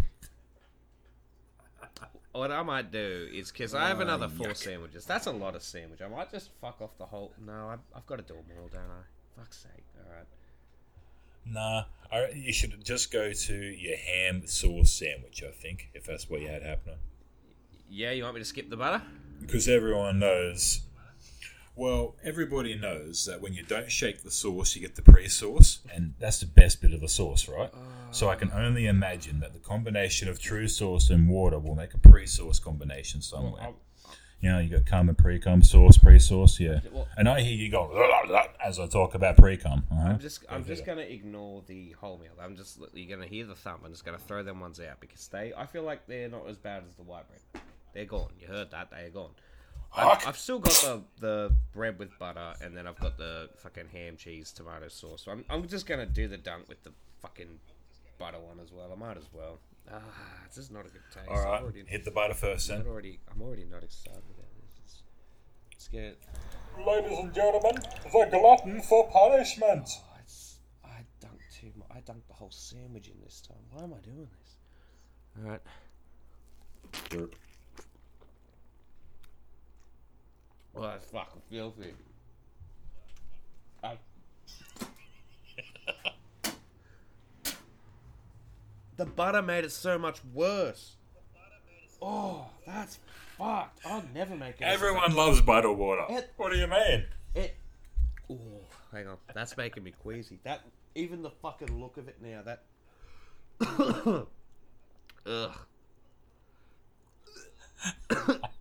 [2.32, 4.57] what I might do is because I have another four yuck.
[4.57, 5.05] sandwiches.
[5.05, 6.01] That's a lot of sandwich.
[6.01, 7.34] I might just fuck off the whole.
[7.45, 9.41] No, I've, I've got to do them all, don't I?
[9.41, 9.84] Fuck's sake!
[9.97, 10.25] All right.
[11.45, 15.43] Nah, I, you should just go to your ham sauce sandwich.
[15.47, 16.97] I think if that's what you had happening.
[17.89, 19.01] Yeah, you want me to skip the butter?
[19.41, 20.82] because everyone knows.
[21.78, 26.15] Well, everybody knows that when you don't shake the sauce, you get the pre-sauce, and
[26.19, 27.71] that's the best bit of the sauce, right?
[28.09, 31.93] so I can only imagine that the combination of true sauce and water will make
[31.93, 33.61] a pre-sauce combination somewhere.
[33.61, 33.75] I'll-
[34.39, 36.80] you know, you got cum and pre-cum, sauce, pre-sauce, yeah.
[36.91, 37.91] Well- and I hear you going
[38.63, 39.86] as I talk about pre-cum.
[39.91, 40.09] Uh-huh.
[40.09, 42.39] I'm just I'm just gonna ignore the wholemeal.
[42.39, 43.82] I'm just you're gonna hear the thump.
[43.84, 46.57] I'm just gonna throw them ones out because they I feel like they're not as
[46.57, 47.63] bad as the white bread.
[47.93, 48.30] They're gone.
[48.39, 48.91] You heard that?
[48.91, 49.32] They're gone.
[49.95, 53.88] I've, I've still got the the bread with butter, and then I've got the fucking
[53.91, 55.23] ham, cheese, tomato sauce.
[55.25, 57.59] So I'm I'm just gonna do the dunk with the fucking
[58.19, 58.91] butter one as well.
[58.91, 59.59] I might as well.
[59.91, 60.01] Ah,
[60.47, 61.29] this is not a good taste.
[61.29, 62.88] All I'm already, hit the butter first, I'm then.
[62.88, 64.49] already I'm already not excited about
[64.83, 65.03] this.
[65.73, 66.19] Let's get it.
[66.85, 69.89] Ladies and gentlemen, the glutton for punishment.
[69.89, 71.88] Oh, it's, I dunked too much.
[71.89, 73.57] I dunked the whole sandwich in this time.
[73.71, 74.57] Why am I doing this?
[75.43, 75.61] All right.
[80.78, 81.93] Oh, that's fucking filthy.
[83.84, 83.97] I...
[88.97, 90.97] the butter made it so much worse.
[91.99, 92.99] Oh, that's
[93.38, 93.80] fucked.
[93.86, 94.65] I'll never make it.
[94.65, 96.05] Everyone loves butter water.
[96.09, 97.05] It- What do you mean?
[97.34, 97.55] It.
[98.30, 98.38] Oh,
[98.91, 99.17] hang on.
[99.34, 100.39] That's making me queasy.
[100.43, 100.61] That
[100.93, 102.43] even the fucking look of it now.
[102.43, 102.63] That.
[105.25, 105.57] Ugh.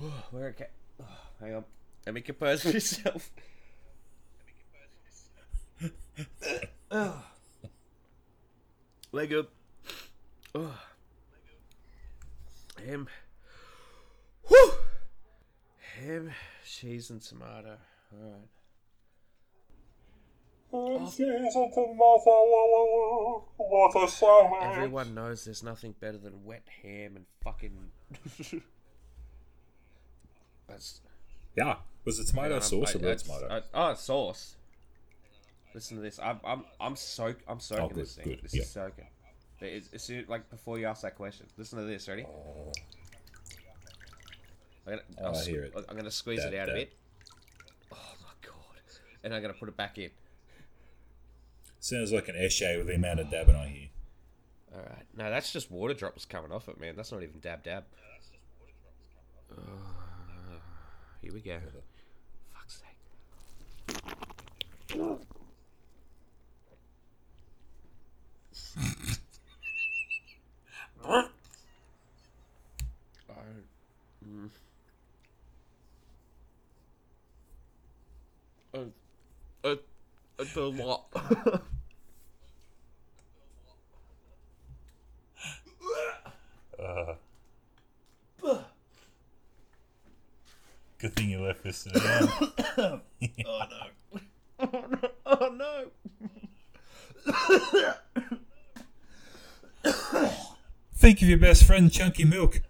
[0.30, 0.68] Where okay?
[1.00, 1.04] Oh,
[1.40, 1.64] hang on.
[2.06, 3.30] Let me compose myself.
[6.90, 7.14] Ugh.
[9.12, 9.50] Leg up.
[10.54, 10.70] Ugh.
[12.86, 13.08] Ham.
[14.46, 14.72] Whew.
[15.96, 16.30] Ham,
[16.64, 17.76] cheese, and tomato.
[18.14, 18.48] Alright.
[24.76, 27.90] Everyone knows there's nothing better than wet ham and fucking.
[30.68, 31.00] That's.
[31.56, 31.76] Yeah.
[32.04, 33.48] Was it tomato um, sauce I- or real it's- tomato?
[33.50, 34.54] I- oh, it's sauce.
[35.74, 36.18] Listen to this.
[36.18, 38.24] I'm I'm I'm soak I'm soaking Oh, good, this thing.
[38.24, 38.62] good, This yeah.
[38.62, 39.06] is soaking.
[39.60, 41.46] It's, it's like before you ask that question.
[41.56, 42.08] Listen to this.
[42.08, 42.24] Ready?
[44.86, 45.74] I'm gonna, Oh, I'll I sque- hear it.
[45.88, 46.72] I'm gonna squeeze That- it out that.
[46.72, 46.92] a bit.
[47.92, 48.54] Oh my god!
[49.24, 50.10] And I'm gonna put it back in.
[51.80, 53.88] Sounds like an essay with the amount of dabbing I hear.
[54.74, 55.06] All right.
[55.16, 56.96] No, that's just water drops coming off it, man.
[56.96, 57.84] That's not even dab dab.
[59.50, 59.60] Uh,
[61.20, 61.58] here we go.
[62.54, 62.96] Fuck's sake.
[71.04, 71.24] I,
[74.24, 74.50] mm.
[79.64, 79.76] Uh,
[80.38, 81.06] it's a lot.
[91.62, 93.00] Good thing you left this to the end.
[93.46, 93.84] Oh no.
[95.30, 95.90] Oh no.
[100.94, 102.62] Think of your best friend, Chunky Milk.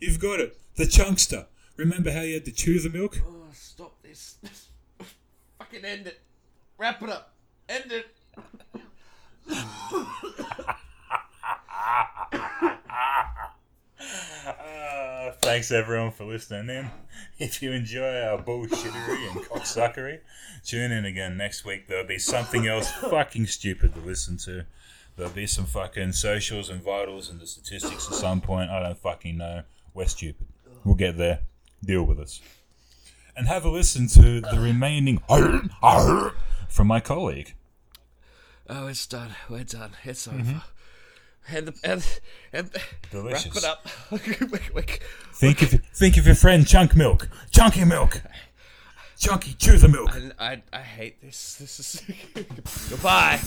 [0.00, 0.58] You've got it.
[0.76, 1.46] The Chunkster.
[1.76, 3.20] Remember how you had to chew the milk?
[3.24, 4.38] Oh, stop this.
[5.58, 6.20] Fucking end it.
[6.76, 7.34] Wrap it up.
[7.68, 8.06] End it.
[14.00, 16.90] Uh, thanks everyone for listening in.
[17.38, 20.20] if you enjoy our bullshittery and cocksuckery,
[20.62, 21.88] tune in again next week.
[21.88, 24.66] There'll be something else fucking stupid to listen to.
[25.16, 28.70] There'll be some fucking socials and vitals and the statistics at some point.
[28.70, 29.62] I don't fucking know.
[29.94, 30.48] We're stupid.
[30.84, 31.40] We'll get there.
[31.82, 32.42] Deal with us.
[33.34, 35.22] And have a listen to the remaining
[36.68, 37.54] from my colleague.
[38.68, 39.34] Oh, it's done.
[39.48, 39.92] We're done.
[40.04, 40.36] It's over.
[40.36, 40.58] Mm-hmm.
[41.50, 42.20] And, and,
[42.52, 42.70] and
[43.10, 43.46] Delicious.
[43.46, 43.86] wrap it up.
[44.08, 45.02] Quick, quick.
[45.32, 47.28] Think of think of your friend Chunk Milk.
[47.50, 48.22] Chunky Milk.
[49.18, 50.10] Chunky, chew the milk.
[50.38, 51.56] I, I, I hate this.
[51.56, 52.02] This is.
[52.90, 53.40] Goodbye.